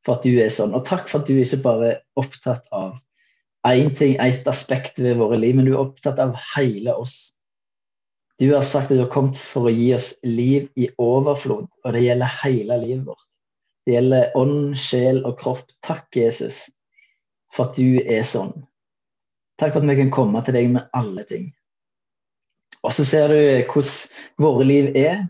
for 0.06 0.18
at 0.18 0.26
du 0.28 0.40
er 0.40 0.52
sånn. 0.54 0.76
Og 0.76 0.86
takk 0.88 1.10
for 1.12 1.22
at 1.22 1.30
du 1.30 1.36
ikke 1.40 1.62
bare 1.66 1.92
er 1.92 2.02
opptatt 2.20 2.66
av 2.76 2.98
én 3.68 3.92
ting, 3.96 4.16
ett 4.24 4.48
aspekt 4.48 5.00
ved 5.04 5.20
våre 5.20 5.40
liv, 5.40 5.58
men 5.58 5.68
du 5.68 5.74
er 5.74 5.84
opptatt 5.84 6.20
av 6.24 6.36
hele 6.56 6.96
oss. 6.96 7.34
Du 8.39 8.54
har 8.54 8.63
sagt 8.63 8.88
at 8.88 8.95
du 8.95 9.04
har 9.04 9.12
kommet 9.12 9.38
for 9.39 9.67
å 9.67 9.73
gi 9.73 9.89
oss 9.95 10.13
liv 10.23 10.69
i 10.80 10.88
overflod, 11.02 11.65
og 11.67 11.95
det 11.95 12.06
gjelder 12.06 12.38
hele 12.39 12.78
livet 12.80 13.08
vårt. 13.10 13.25
Det 13.84 13.97
gjelder 13.97 14.36
ånd, 14.39 14.75
sjel 14.80 15.23
og 15.28 15.39
kropp. 15.41 15.65
Takk, 15.84 16.08
Jesus, 16.15 16.67
for 17.52 17.67
at 17.67 17.80
du 17.80 17.99
er 17.99 18.23
sånn. 18.28 18.54
Takk 19.60 19.73
for 19.73 19.84
at 19.84 19.89
vi 19.89 19.97
kan 19.99 20.13
komme 20.15 20.43
til 20.45 20.56
deg 20.56 20.69
med 20.71 20.88
alle 20.95 21.25
ting. 21.28 21.49
Og 22.80 22.93
så 22.95 23.04
ser 23.04 23.34
du 23.34 23.39
hvordan 23.73 24.45
våre 24.45 24.67
liv 24.67 24.95
er, 24.95 25.25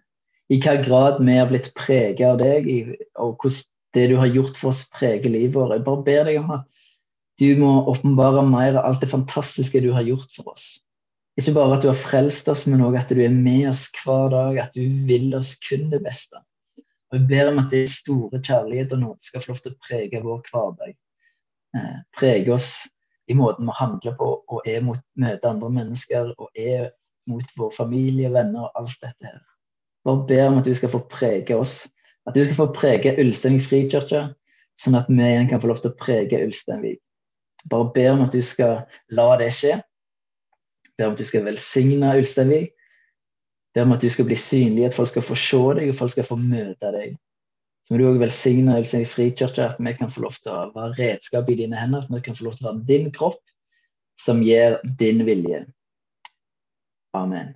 i 0.49 0.57
hva 0.61 0.75
grad 0.81 1.17
vi 1.21 1.37
har 1.37 1.49
blitt 1.49 1.71
preget 1.77 2.25
av 2.25 2.37
deg, 2.41 2.69
og 3.17 3.41
hvordan 3.41 3.65
det 3.97 4.05
du 4.11 4.15
har 4.21 4.29
gjort 4.29 4.57
for 4.57 4.69
oss, 4.69 4.83
preger 4.93 5.33
livet 5.33 5.55
vårt. 5.57 5.73
Jeg 5.73 5.85
bare 5.87 6.05
ber 6.05 6.29
deg 6.29 6.37
om 6.43 6.53
at 6.59 6.83
du 7.41 7.47
må 7.57 7.71
åpenbare 7.89 8.43
mer 8.45 8.77
av 8.77 8.91
alt 8.91 9.01
det 9.01 9.09
fantastiske 9.09 9.81
du 9.81 9.89
har 9.95 10.05
gjort 10.05 10.29
for 10.35 10.53
oss. 10.53 10.67
Ikke 11.39 11.53
bare 11.55 11.77
at 11.77 11.83
du 11.85 11.87
har 11.87 11.95
frelst 11.95 12.49
oss, 12.51 12.65
men 12.67 12.83
òg 12.83 12.97
at 12.99 13.11
du 13.13 13.21
er 13.23 13.31
med 13.31 13.69
oss 13.69 13.85
hver 13.95 14.31
dag, 14.33 14.57
at 14.65 14.73
du 14.75 14.83
vil 15.07 15.31
oss 15.37 15.53
kun 15.63 15.87
det 15.93 16.01
beste. 16.03 16.41
Og 17.09 17.17
Jeg 17.17 17.27
ber 17.29 17.51
om 17.51 17.61
at 17.61 17.71
det 17.71 17.85
store 17.89 18.41
kjærlighet 18.43 18.93
og 18.93 18.99
nåde 18.99 19.25
skal 19.25 19.41
få 19.41 19.53
lov 19.53 19.61
til 19.63 19.73
å 19.73 19.83
prege 19.87 20.21
vår 20.25 20.41
hverdag. 20.49 20.95
Eh, 21.77 21.99
prege 22.17 22.53
oss 22.53 22.69
i 23.29 23.37
måten 23.37 23.69
vi 23.69 23.77
handler 23.77 24.17
på 24.19 24.29
og 24.41 24.67
er 24.67 24.83
mot 24.85 24.99
møte 25.21 25.49
andre 25.49 25.69
mennesker 25.73 26.33
og 26.35 26.49
er 26.57 26.89
mot 27.29 27.55
vår 27.57 27.71
familie, 27.77 28.31
venner 28.33 28.67
og 28.67 28.81
alt 28.81 28.97
dette 29.01 29.31
her. 29.31 29.41
Bare 30.05 30.25
ber 30.29 30.47
om 30.49 30.59
at 30.59 30.67
du 30.67 30.73
skal 30.75 30.91
få 30.91 31.03
prege 31.11 31.57
oss. 31.57 31.83
At 32.27 32.35
du 32.35 32.43
skal 32.43 32.57
få 32.57 32.69
prege 32.75 33.15
Ulsteinvik 33.21 33.65
frikirke, 33.65 34.23
sånn 34.79 34.97
at 34.99 35.09
vi 35.09 35.21
igjen 35.23 35.49
kan 35.49 35.61
få 35.61 35.71
lov 35.71 35.81
til 35.83 35.93
å 35.93 35.99
prege 35.99 36.41
Ulsteinvik. 36.45 36.99
Bare 37.69 37.91
ber 37.95 38.13
om 38.13 38.25
at 38.25 38.35
du 38.35 38.41
skal 38.45 38.83
la 39.13 39.29
det 39.39 39.49
skje. 39.55 39.79
Ber 40.99 41.07
om 41.07 41.15
at 41.15 41.21
du 41.21 41.27
skal 41.27 41.45
velsigne 41.47 42.11
Ulsteinvik. 42.19 42.73
Ber 43.73 43.87
om 43.87 43.95
at 43.95 44.03
du 44.03 44.09
skal 44.11 44.27
bli 44.27 44.35
synlig, 44.35 44.89
at 44.89 44.97
folk 44.97 45.13
skal 45.13 45.23
få 45.23 45.37
se 45.39 45.61
deg, 45.79 45.93
og 45.93 45.95
folk 45.95 46.11
skal 46.11 46.27
få 46.27 46.35
møte 46.41 46.91
deg. 46.95 47.15
Så 47.85 47.93
må 47.93 48.01
du 48.01 48.09
òg 48.09 48.19
velsigne 48.19 48.75
Ulsteinvik 48.81 49.13
frikirke, 49.13 49.69
at 49.71 49.79
vi 49.79 49.95
kan 49.95 50.11
få 50.11 50.25
lov 50.25 50.35
til 50.41 50.51
å 50.51 50.65
være 50.75 50.97
redskap 50.99 51.47
i 51.49 51.57
dine 51.61 51.79
hender. 51.79 52.03
At 52.03 52.11
vi 52.11 52.21
kan 52.25 52.35
få 52.35 52.49
lov 52.49 52.57
til 52.59 52.67
å 52.67 52.73
være 52.73 52.87
din 52.91 53.07
kropp 53.15 53.39
som 54.19 54.43
gir 54.43 54.81
din 54.99 55.23
vilje. 55.27 55.63
Amen. 57.15 57.55